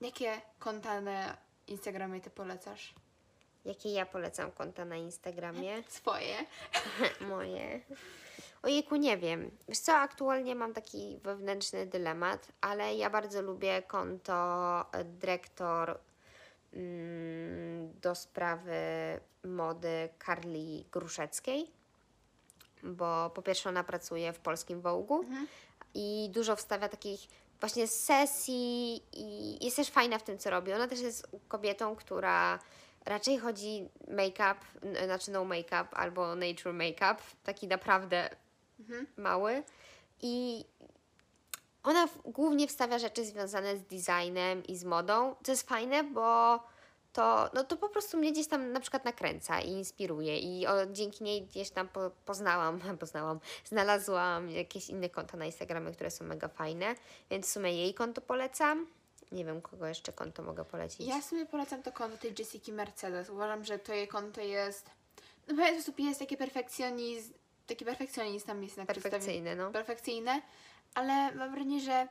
jakie 0.00 0.40
konta 0.58 1.00
na 1.00 1.36
Instagramie 1.66 2.20
ty 2.20 2.30
polecasz? 2.30 2.94
Jakie 3.64 3.88
ja 3.92 4.06
polecam 4.06 4.50
konta 4.52 4.84
na 4.84 4.96
Instagramie? 4.96 5.82
Swoje. 5.88 6.36
Moje. 7.30 7.80
Ojejku, 8.64 8.96
nie 8.96 9.16
wiem. 9.16 9.50
Wiesz 9.68 9.78
co, 9.78 9.94
aktualnie 9.94 10.54
mam 10.54 10.72
taki 10.72 11.18
wewnętrzny 11.22 11.86
dylemat, 11.86 12.48
ale 12.60 12.94
ja 12.94 13.10
bardzo 13.10 13.42
lubię 13.42 13.82
konto 13.82 14.84
dyrektor 15.04 15.98
mm, 16.72 18.00
do 18.00 18.14
sprawy 18.14 18.74
mody 19.44 20.08
Karli 20.18 20.84
Gruszeckiej, 20.92 21.70
bo 22.82 23.30
po 23.30 23.42
pierwsze 23.42 23.68
ona 23.68 23.84
pracuje 23.84 24.32
w 24.32 24.38
polskim 24.38 24.80
Wołgu 24.80 25.24
i 25.94 26.30
dużo 26.32 26.56
wstawia 26.56 26.88
takich 26.88 27.20
właśnie 27.60 27.86
sesji 27.86 29.02
i 29.12 29.64
jest 29.64 29.76
też 29.76 29.90
fajna 29.90 30.18
w 30.18 30.22
tym, 30.22 30.38
co 30.38 30.50
robi. 30.50 30.72
Ona 30.72 30.88
też 30.88 31.00
jest 31.00 31.26
kobietą, 31.48 31.96
która 31.96 32.58
raczej 33.04 33.38
chodzi 33.38 33.88
make-up, 34.08 34.56
znaczy 35.04 35.30
no 35.30 35.44
make-up 35.44 35.86
albo 35.92 36.34
nature 36.34 36.72
make-up, 36.72 37.16
taki 37.44 37.68
naprawdę 37.68 38.30
mały 39.16 39.62
i 40.22 40.64
ona 41.82 42.08
głównie 42.24 42.66
wstawia 42.66 42.98
rzeczy 42.98 43.24
związane 43.24 43.76
z 43.76 43.82
designem 43.82 44.64
i 44.64 44.76
z 44.76 44.84
modą, 44.84 45.34
co 45.42 45.52
jest 45.52 45.68
fajne, 45.68 46.04
bo 46.04 46.60
to, 47.12 47.50
no 47.54 47.64
to 47.64 47.76
po 47.76 47.88
prostu 47.88 48.18
mnie 48.18 48.32
gdzieś 48.32 48.46
tam 48.46 48.72
na 48.72 48.80
przykład 48.80 49.04
nakręca 49.04 49.60
i 49.60 49.70
inspiruje 49.70 50.38
i 50.38 50.66
o, 50.66 50.86
dzięki 50.86 51.24
niej 51.24 51.42
gdzieś 51.42 51.70
tam 51.70 51.88
po, 51.88 52.10
poznałam, 52.24 52.80
poznałam, 53.00 53.40
znalazłam 53.64 54.50
jakieś 54.50 54.88
inne 54.88 55.08
konta 55.08 55.36
na 55.36 55.46
Instagramie, 55.46 55.92
które 55.92 56.10
są 56.10 56.24
mega 56.24 56.48
fajne, 56.48 56.94
więc 57.30 57.46
w 57.46 57.50
sumie 57.50 57.72
jej 57.76 57.94
konto 57.94 58.20
polecam. 58.20 58.86
Nie 59.32 59.44
wiem, 59.44 59.62
kogo 59.62 59.86
jeszcze 59.86 60.12
konto 60.12 60.42
mogę 60.42 60.64
polecić. 60.64 61.06
Ja 61.06 61.22
sobie 61.22 61.46
polecam 61.46 61.82
to 61.82 61.92
konto 61.92 62.16
tej 62.16 62.34
Jessiki 62.38 62.72
Mercedes. 62.72 63.30
Uważam, 63.30 63.64
że 63.64 63.78
to 63.78 63.92
jej 63.92 64.08
konto 64.08 64.40
jest. 64.40 64.90
No 65.48 65.54
w 65.54 65.56
pewien 65.56 65.74
sposób 65.74 65.98
jest 66.00 66.20
takie 66.20 66.36
perfekcjonizm. 66.36 67.32
Taki 67.66 67.84
perfekcjonizm 67.84 68.46
tam 68.46 68.62
jest 68.62 68.76
na 68.76 68.86
Perfekcyjne, 68.86 69.56
no. 69.56 69.70
Perfekcyjne, 69.70 70.42
ale 70.94 71.34
mam 71.34 71.50
wrażenie, 71.50 71.80
że. 71.80 72.08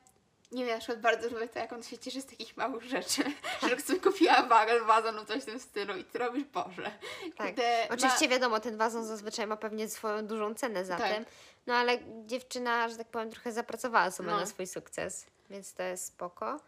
Nie 0.51 0.65
wiem, 0.65 0.73
na 0.73 0.79
przykład 0.79 1.01
bardzo 1.01 1.29
lubię 1.29 1.47
to, 1.47 1.59
jak 1.59 1.73
on 1.73 1.83
się 1.83 1.97
cieszy 1.97 2.21
z 2.21 2.25
takich 2.25 2.57
małych 2.57 2.83
rzeczy. 2.83 3.23
że 3.69 3.79
sobie 3.81 3.99
kupiła 3.99 4.43
wazon 4.85 5.15
lub 5.15 5.27
coś 5.27 5.41
w 5.41 5.45
tym 5.45 5.59
stylu 5.59 5.97
i 5.97 6.03
ty 6.03 6.17
robisz 6.17 6.43
Boże. 6.43 6.91
Tak. 7.37 7.55
Oczywiście 7.89 8.27
wiadomo, 8.27 8.59
ten 8.59 8.77
wazon 8.77 9.05
zazwyczaj 9.05 9.47
ma 9.47 9.57
pewnie 9.57 9.89
swoją 9.89 10.27
dużą 10.27 10.53
cenę 10.55 10.85
za 10.85 10.97
Tak. 10.97 11.13
tym, 11.15 11.25
no 11.67 11.73
ale 11.73 11.99
dziewczyna, 12.25 12.89
że 12.89 12.97
tak 12.97 13.07
powiem, 13.07 13.29
trochę 13.29 13.51
zapracowała 13.51 14.11
sobie 14.11 14.29
No. 14.29 14.37
na 14.37 14.45
swój 14.45 14.67
sukces, 14.67 15.25
więc 15.49 15.73
to 15.73 15.83
jest 15.83 16.05
spoko. 16.05 16.59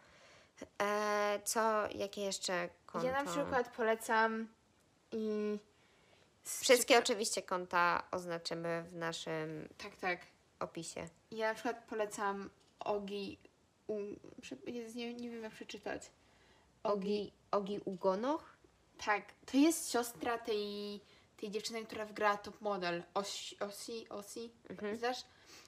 E, 0.82 1.40
co, 1.44 1.60
jakie 1.94 2.20
jeszcze 2.22 2.68
konto? 2.86 3.06
Ja 3.06 3.24
na 3.24 3.30
przykład 3.30 3.68
polecam 3.76 4.48
i. 5.12 5.58
Wszystkie 6.46 6.98
oczywiście 6.98 7.42
konta 7.42 8.02
oznaczymy 8.10 8.82
w 8.82 8.94
naszym 8.94 9.68
Tak, 9.78 9.96
tak. 9.96 10.20
opisie. 10.60 11.08
Ja 11.30 11.48
na 11.48 11.54
przykład 11.54 11.84
polecam 11.88 12.50
Ogi. 12.80 13.38
U... 13.86 13.98
Nie, 14.94 15.14
nie 15.14 15.30
wiem 15.30 15.42
jak 15.42 15.52
przeczytać. 15.52 16.02
Ogi, 16.82 17.32
Ogi 17.50 17.80
Ugonoch? 17.84 18.56
Tak, 19.04 19.24
to 19.46 19.56
jest 19.56 19.90
siostra 19.92 20.38
tej, 20.38 21.00
tej 21.36 21.50
dziewczyny, 21.50 21.84
która 21.86 22.04
wgrała 22.06 22.36
top 22.36 22.60
model. 22.60 23.02
Osi, 23.14 23.58
Osi, 23.60 24.08
Osi, 24.08 24.50
znasz? 24.98 25.24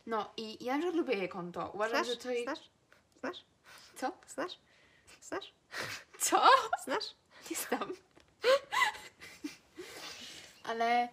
No 0.07 0.31
i 0.37 0.65
ja 0.65 0.73
na 0.73 0.79
przykład 0.79 0.97
lubię 0.97 1.15
jej 1.19 1.29
konto. 1.29 1.71
Uważam, 1.75 2.05
Znasz? 2.05 2.07
że 2.07 2.17
to 2.23 2.31
jej... 2.31 2.43
Znasz? 2.45 2.71
Znasz? 3.21 3.45
Co? 3.97 4.13
Znasz? 4.29 4.59
Znasz? 5.23 5.53
Co? 6.19 6.49
Znasz? 6.85 7.05
Nie 7.51 7.57
znam. 7.57 7.93
Ale 10.69 11.09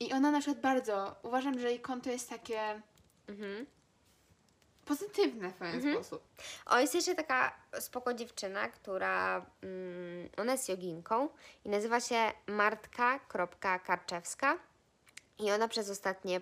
i 0.00 0.12
ona 0.12 0.30
na 0.30 0.40
przykład 0.40 0.60
bardzo, 0.62 1.16
uważam, 1.22 1.58
że 1.58 1.70
jej 1.70 1.80
konto 1.80 2.10
jest 2.10 2.30
takie 2.30 2.82
Mhm. 3.28 3.66
pozytywne 4.84 5.50
w 5.50 5.54
pewien 5.54 5.94
sposób. 5.94 6.22
O, 6.66 6.78
jest 6.80 6.94
jeszcze 6.94 7.14
taka 7.14 7.54
spoko 7.80 8.14
dziewczyna, 8.14 8.68
która, 8.68 9.46
mm, 9.62 10.28
ona 10.36 10.52
jest 10.52 10.68
joginką 10.68 11.28
i 11.64 11.68
nazywa 11.68 12.00
się 12.00 12.32
martka.karczewska 12.46 14.58
i 15.38 15.50
ona 15.52 15.68
przez 15.68 15.90
ostatnie, 15.90 16.40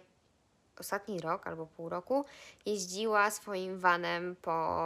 ostatni 0.80 1.20
rok 1.20 1.46
albo 1.46 1.66
pół 1.66 1.88
roku 1.88 2.24
jeździła 2.66 3.30
swoim 3.30 3.78
vanem 3.78 4.36
po 4.36 4.78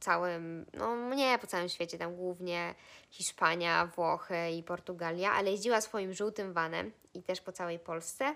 całym, 0.00 0.66
no 0.74 1.14
nie 1.14 1.38
po 1.38 1.46
całym 1.46 1.68
świecie, 1.68 1.98
tam 1.98 2.16
głównie 2.16 2.74
Hiszpania, 3.10 3.86
Włochy 3.86 4.50
i 4.50 4.62
Portugalia, 4.62 5.32
ale 5.32 5.50
jeździła 5.50 5.80
swoim 5.80 6.14
żółtym 6.14 6.52
vanem 6.52 6.92
i 7.14 7.22
też 7.22 7.40
po 7.40 7.52
całej 7.52 7.78
Polsce. 7.78 8.34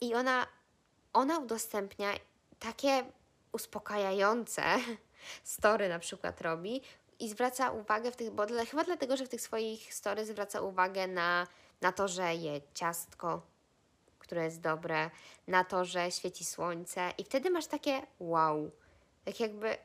I 0.00 0.14
ona, 0.14 0.46
ona 1.12 1.38
udostępnia 1.38 2.08
takie 2.58 3.04
uspokajające 3.52 4.62
story 5.44 5.88
na 5.88 5.98
przykład 5.98 6.40
robi 6.40 6.82
i 7.18 7.28
zwraca 7.28 7.70
uwagę 7.70 8.10
w 8.12 8.16
tych, 8.16 8.30
bo 8.30 8.46
dla, 8.46 8.64
chyba 8.64 8.84
dlatego, 8.84 9.16
że 9.16 9.26
w 9.26 9.28
tych 9.28 9.40
swoich 9.40 9.94
story 9.94 10.26
zwraca 10.26 10.60
uwagę 10.60 11.06
na, 11.06 11.46
na 11.80 11.92
to, 11.92 12.08
że 12.08 12.34
je 12.34 12.60
ciastko, 12.74 13.42
które 14.26 14.44
jest 14.44 14.60
dobre, 14.60 15.10
na 15.46 15.64
to, 15.64 15.84
że 15.84 16.10
świeci 16.10 16.44
słońce 16.44 17.12
i 17.18 17.24
wtedy 17.24 17.50
masz 17.50 17.66
takie 17.66 18.02
wow, 18.20 18.70
tak 19.24 19.40
jakby 19.40 19.76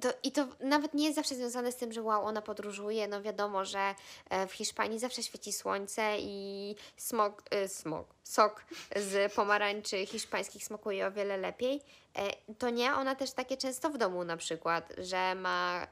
to, 0.00 0.08
I 0.22 0.32
to 0.32 0.48
nawet 0.60 0.94
nie 0.94 1.04
jest 1.04 1.16
zawsze 1.16 1.34
związane 1.34 1.72
z 1.72 1.76
tym, 1.76 1.92
że 1.92 2.02
wow, 2.02 2.24
ona 2.24 2.42
podróżuje. 2.42 3.08
No 3.08 3.22
wiadomo, 3.22 3.64
że 3.64 3.94
e, 4.30 4.46
w 4.46 4.52
Hiszpanii 4.52 4.98
zawsze 4.98 5.22
świeci 5.22 5.52
słońce 5.52 6.16
i 6.18 6.76
smog, 6.96 7.42
e, 7.50 7.68
smog, 7.68 8.14
sok 8.22 8.64
z 8.96 9.32
pomarańczy 9.34 10.06
hiszpańskich 10.06 10.64
smakuje 10.64 11.06
o 11.06 11.12
wiele 11.12 11.36
lepiej. 11.36 11.80
E, 12.16 12.54
to 12.58 12.70
nie, 12.70 12.94
ona 12.94 13.14
też 13.14 13.32
takie 13.32 13.56
często 13.56 13.90
w 13.90 13.98
domu 13.98 14.24
na 14.24 14.36
przykład, 14.36 14.92
że 14.98 15.34
ma, 15.34 15.86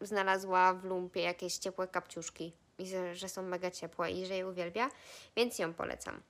znalazła 0.00 0.74
w 0.74 0.84
lumpie 0.84 1.22
jakieś 1.22 1.58
ciepłe 1.58 1.88
kapciuszki 1.88 2.52
i 2.78 2.86
że, 2.86 3.14
że 3.14 3.28
są 3.28 3.42
mega 3.42 3.70
ciepłe 3.70 4.10
i 4.10 4.26
że 4.26 4.36
je 4.36 4.48
uwielbia, 4.48 4.90
więc 5.36 5.58
ją 5.58 5.74
polecam. 5.74 6.22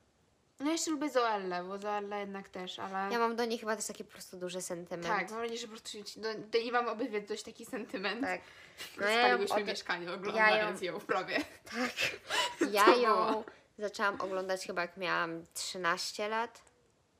No 0.59 0.71
jeszcze 0.71 0.91
lubię 0.91 1.09
Zoellę, 1.09 1.63
bo 1.63 1.77
Zoella 1.77 2.17
jednak 2.19 2.49
też, 2.49 2.79
ale... 2.79 3.13
Ja 3.13 3.19
mam 3.19 3.35
do 3.35 3.45
niej 3.45 3.59
chyba 3.59 3.75
też 3.75 3.85
taki 3.85 4.03
po 4.03 4.11
prostu 4.11 4.37
duży 4.37 4.61
sentyment. 4.61 5.07
Tak, 5.07 5.31
mam 5.31 5.39
nadzieję, 5.39 5.59
że 5.59 5.67
po 5.67 5.71
prostu 5.73 5.97
do, 6.17 6.29
do 6.35 6.57
niej 6.57 6.71
mam 6.71 6.87
obydwie 6.87 7.21
dość 7.21 7.43
taki 7.43 7.65
sentyment. 7.65 8.21
Tak. 8.21 8.41
No 8.97 9.01
No 9.05 9.07
ja 9.07 9.17
ją 9.19 9.25
Spaliłyśmy 9.27 9.61
od- 9.61 9.67
mieszkanie 9.67 10.13
oglądając 10.13 10.81
ja 10.81 10.91
ją 10.91 10.99
w 10.99 11.05
prawie. 11.05 11.37
Tak. 11.65 11.91
Ja 12.71 12.87
ją 12.95 13.15
było. 13.27 13.43
zaczęłam 13.77 14.21
oglądać 14.21 14.65
chyba 14.67 14.81
jak 14.81 14.97
miałam 14.97 15.43
13 15.53 16.29
lat. 16.29 16.61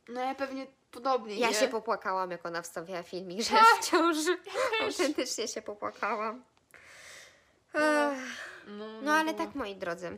No 0.07 0.21
ja 0.21 0.35
pewnie 0.35 0.67
podobnie. 0.91 1.35
Ja 1.35 1.47
nie? 1.47 1.53
się 1.55 1.67
popłakałam, 1.67 2.31
jak 2.31 2.45
ona 2.45 2.61
wstawiała 2.61 3.03
filmik, 3.03 3.41
że 3.41 3.49
Tak, 3.49 3.65
jest 3.77 3.87
w 3.87 3.91
ciąży. 3.91 4.37
Autentycznie 4.83 5.47
się 5.47 5.61
popłakałam. 5.61 6.43
Ech. 7.73 8.17
No, 8.67 8.85
No 9.01 9.13
ale 9.13 9.33
było. 9.33 9.45
tak, 9.45 9.55
moi 9.55 9.75
drodzy, 9.75 10.17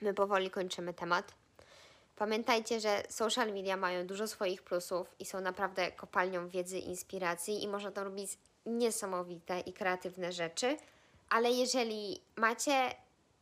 my 0.00 0.14
powoli 0.14 0.50
kończymy 0.50 0.94
temat. 0.94 1.34
Pamiętajcie, 2.18 2.80
że 2.80 3.02
social 3.08 3.52
media 3.52 3.76
mają 3.76 4.06
dużo 4.06 4.28
swoich 4.28 4.62
plusów 4.62 5.14
i 5.18 5.24
są 5.24 5.40
naprawdę 5.40 5.92
kopalnią 5.92 6.48
wiedzy 6.48 6.78
inspiracji 6.78 7.62
i 7.62 7.68
można 7.68 7.90
tam 7.90 8.04
robić 8.04 8.30
niesamowite 8.66 9.60
i 9.60 9.72
kreatywne 9.72 10.32
rzeczy, 10.32 10.76
ale 11.28 11.50
jeżeli 11.50 12.20
macie, 12.36 12.94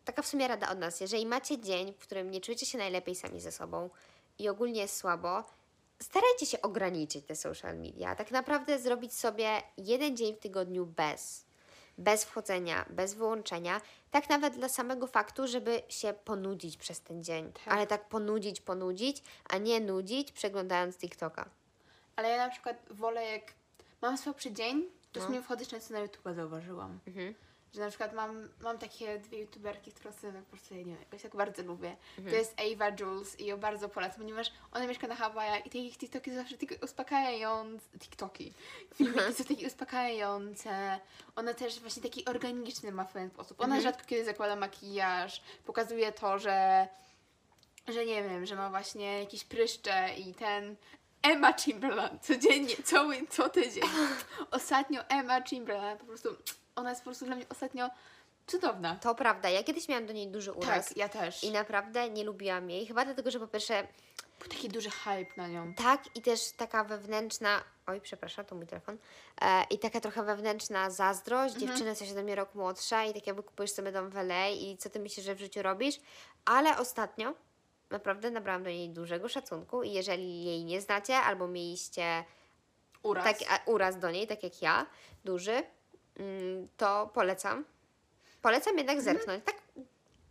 taka 0.04 0.22
w 0.22 0.26
sumie 0.26 0.48
rada 0.48 0.70
od 0.70 0.78
nas, 0.78 1.00
jeżeli 1.00 1.26
macie 1.26 1.58
dzień, 1.58 1.92
w 1.92 1.98
którym 1.98 2.30
nie 2.30 2.40
czujecie 2.40 2.66
się 2.66 2.78
najlepiej 2.78 3.14
sami 3.14 3.40
ze 3.40 3.52
sobą 3.52 3.90
i 4.38 4.48
ogólnie 4.48 4.80
jest 4.80 4.96
słabo, 4.96 5.44
starajcie 6.02 6.46
się 6.46 6.62
ograniczyć 6.62 7.24
te 7.26 7.36
social 7.36 7.78
media. 7.78 8.14
Tak 8.14 8.30
naprawdę 8.30 8.78
zrobić 8.78 9.14
sobie 9.14 9.62
jeden 9.78 10.16
dzień 10.16 10.34
w 10.34 10.38
tygodniu 10.38 10.86
bez. 10.86 11.45
Bez 11.98 12.24
wchodzenia, 12.24 12.84
bez 12.90 13.14
wyłączenia. 13.14 13.80
Tak 14.10 14.28
nawet 14.28 14.54
dla 14.54 14.68
samego 14.68 15.06
faktu, 15.06 15.46
żeby 15.46 15.82
się 15.88 16.12
ponudzić 16.12 16.76
przez 16.76 17.00
ten 17.00 17.24
dzień. 17.24 17.52
Ale 17.66 17.86
tak 17.86 18.08
ponudzić, 18.08 18.60
ponudzić, 18.60 19.22
a 19.48 19.58
nie 19.58 19.80
nudzić 19.80 20.32
przeglądając 20.32 20.98
TikToka. 20.98 21.48
Ale 22.16 22.28
ja 22.28 22.36
na 22.36 22.50
przykład 22.50 22.76
wolę 22.90 23.24
jak 23.24 23.42
mam 24.02 24.18
słabszy 24.18 24.52
dzień, 24.52 24.84
to 25.12 25.20
No. 25.20 25.26
sumie 25.26 25.42
wchodzę 25.42 25.66
często 25.66 25.94
na 25.94 26.06
YouTube'a, 26.06 26.34
zauważyłam. 26.34 26.98
Mhm. 27.06 27.34
Że 27.76 27.82
na 27.82 27.88
przykład 27.88 28.14
mam, 28.14 28.48
mam 28.60 28.78
takie 28.78 29.18
dwie 29.18 29.38
youtuberki, 29.38 29.92
które 29.92 30.12
sobie 30.12 30.32
tak 30.32 30.42
po 30.44 30.50
prostu, 30.50 30.74
ja 30.74 30.80
nie 30.80 30.84
wiem, 30.84 31.00
jakoś 31.00 31.22
tak 31.22 31.36
bardzo 31.36 31.62
lubię. 31.62 31.96
Mhm. 32.18 32.30
To 32.30 32.36
jest 32.36 32.60
Ava 32.60 32.90
Jules 33.00 33.40
i 33.40 33.46
ją 33.46 33.56
bardzo 33.56 33.88
polecam, 33.88 34.18
ponieważ 34.18 34.52
ona 34.72 34.86
mieszka 34.86 35.06
na 35.06 35.14
Hawajach 35.14 35.66
i 35.66 35.70
te 35.70 35.78
ich 35.78 35.98
TikToki 35.98 36.30
są 36.30 36.36
zawsze 36.36 36.58
takie 36.58 36.78
uspokajające. 36.78 37.98
TikToki. 37.98 38.52
Filmiki 38.94 39.18
Mhm. 39.18 39.34
są 39.34 39.44
takie 39.44 39.66
uspokajające. 39.66 41.00
Ona 41.36 41.54
też 41.54 41.80
właśnie 41.80 42.02
taki 42.02 42.24
organiczny 42.24 42.92
ma 42.92 43.04
w 43.04 43.12
sposób. 43.32 43.60
Ona 43.60 43.74
Mhm. 43.76 43.82
rzadko 43.82 44.08
kiedy 44.08 44.24
zakłada 44.24 44.56
makijaż, 44.56 45.42
pokazuje 45.64 46.12
to, 46.12 46.38
że 46.38 46.88
że 47.88 48.06
nie 48.06 48.22
wiem, 48.22 48.46
że 48.46 48.56
ma 48.56 48.70
właśnie 48.70 49.20
jakieś 49.20 49.44
pryszcze 49.44 50.14
i 50.14 50.34
ten 50.34 50.76
Emma 51.22 51.52
Chamberlain 51.52 52.18
codziennie, 52.20 52.76
cały, 52.84 53.26
co 53.30 53.48
tydzień. 53.48 53.82
Ostatnio 54.50 55.00
Emma 55.08 55.40
Chamberlain 55.50 55.98
po 55.98 56.04
prostu, 56.04 56.36
ona 56.76 56.90
jest 56.90 57.02
po 57.02 57.04
prostu 57.04 57.24
dla 57.24 57.36
mnie 57.36 57.46
ostatnio 57.48 57.90
cudowna. 58.46 58.96
To 58.96 59.14
prawda, 59.14 59.48
ja 59.48 59.62
kiedyś 59.62 59.88
miałam 59.88 60.06
do 60.06 60.12
niej 60.12 60.28
duży 60.28 60.52
uraz. 60.52 60.88
Tak, 60.88 60.96
ja 60.96 61.08
też. 61.08 61.44
I 61.44 61.50
naprawdę 61.50 62.10
nie 62.10 62.24
lubiłam 62.24 62.70
jej. 62.70 62.86
Chyba 62.86 63.04
dlatego, 63.04 63.30
że 63.30 63.40
po 63.40 63.46
pierwsze 63.46 63.86
Był 64.38 64.48
taki 64.48 64.68
duży 64.68 64.90
hype 64.90 65.32
na 65.36 65.48
nią. 65.48 65.74
Tak, 65.74 66.16
i 66.16 66.22
też 66.22 66.52
taka 66.56 66.84
wewnętrzna. 66.84 67.64
Oj, 67.86 68.00
przepraszam, 68.00 68.44
to 68.44 68.54
mój 68.54 68.66
telefon. 68.66 68.98
E, 69.40 69.64
I 69.70 69.78
taka 69.78 70.00
trochę 70.00 70.22
wewnętrzna 70.22 70.90
zazdrość. 70.90 71.54
Mhm. 71.54 71.68
Dziewczyna 71.70 71.90
jest 71.90 72.12
ode 72.12 72.22
mnie 72.22 72.34
rok 72.34 72.54
młodsza 72.54 73.04
i 73.04 73.14
tak 73.14 73.26
jakby 73.26 73.42
kupujesz 73.42 73.70
sobie 73.72 73.92
dom 73.92 74.10
w 74.10 74.16
LA 74.16 74.48
i 74.48 74.76
co 74.76 74.90
ty 74.90 75.00
myślisz, 75.00 75.26
że 75.26 75.34
w 75.34 75.38
życiu 75.38 75.62
robisz. 75.62 76.00
Ale 76.44 76.78
ostatnio 76.78 77.34
naprawdę 77.90 78.30
nabrałam 78.30 78.62
do 78.62 78.70
niej 78.70 78.90
dużego 78.90 79.28
szacunku 79.28 79.82
i 79.82 79.92
jeżeli 79.92 80.44
jej 80.44 80.64
nie 80.64 80.80
znacie 80.80 81.16
albo 81.16 81.48
mieliście 81.48 82.24
Uraz. 83.02 83.24
tak, 83.24 83.36
a, 83.50 83.70
uraz 83.70 83.98
do 83.98 84.10
niej, 84.10 84.26
tak 84.26 84.42
jak 84.42 84.62
ja, 84.62 84.86
duży, 85.24 85.62
to 86.76 87.10
polecam. 87.14 87.64
Polecam 88.42 88.78
jednak 88.78 88.96
Mhm. 88.96 89.04
zerknąć. 89.16 89.44
Tak, 89.44 89.56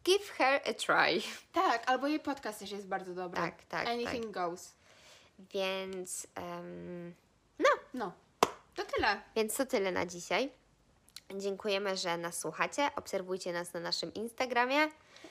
give 0.03 0.29
her 0.29 0.61
a 0.65 0.73
try. 0.73 1.21
tak, 1.61 1.89
albo 1.89 2.07
jej 2.07 2.19
podcast 2.19 2.59
też 2.59 2.71
jest 2.71 2.87
bardzo 2.87 3.13
dobry. 3.13 3.41
Tak, 3.41 3.63
tak, 3.69 3.87
Anything 3.87 4.25
goes. 4.31 4.73
Więc, 5.39 6.27
em, 6.35 7.13
No, 7.93 8.11
to 8.75 8.83
tyle. 8.85 9.21
więc 9.35 9.55
to 9.55 9.65
tyle 9.65 9.91
na 9.91 10.05
dzisiaj. 10.05 10.51
Dziękujemy, 11.35 11.97
że 11.97 12.17
nas 12.17 12.39
słuchacie. 12.39 12.89
Obserwujcie 12.95 13.53
nas 13.53 13.73
na 13.73 13.79
naszym 13.79 14.13
Instagramie. 14.13 14.87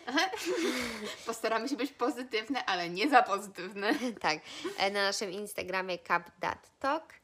Postaramy 1.26 1.68
się 1.68 1.76
być 1.76 1.92
pozytywne, 1.92 2.64
ale 2.64 2.90
nie 2.90 3.10
za 3.10 3.22
pozytywne. 3.22 3.94
tak, 4.20 4.38
e, 4.78 4.90
na 4.90 5.02
naszym 5.02 5.30
Instagramie 5.32 5.98
cup.talk 5.98 7.14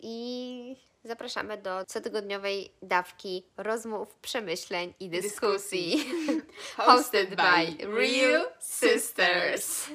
i 0.00 0.76
zapraszamy 1.04 1.58
do 1.58 1.84
cotygodniowej 1.86 2.72
dawki 2.82 3.46
rozmów, 3.56 4.14
przemyśleń 4.14 4.94
i 5.00 5.08
dyskusji. 5.08 6.04
Hosted 6.76 7.28
by 7.30 7.86
Real 7.86 8.46
Sisters. 8.60 9.86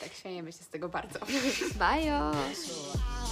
Tak 0.00 0.12
śmiejemy 0.12 0.52
się 0.52 0.64
z 0.64 0.68
tego 0.68 0.88
bardzo. 0.88 1.18
Bye! 1.78 3.25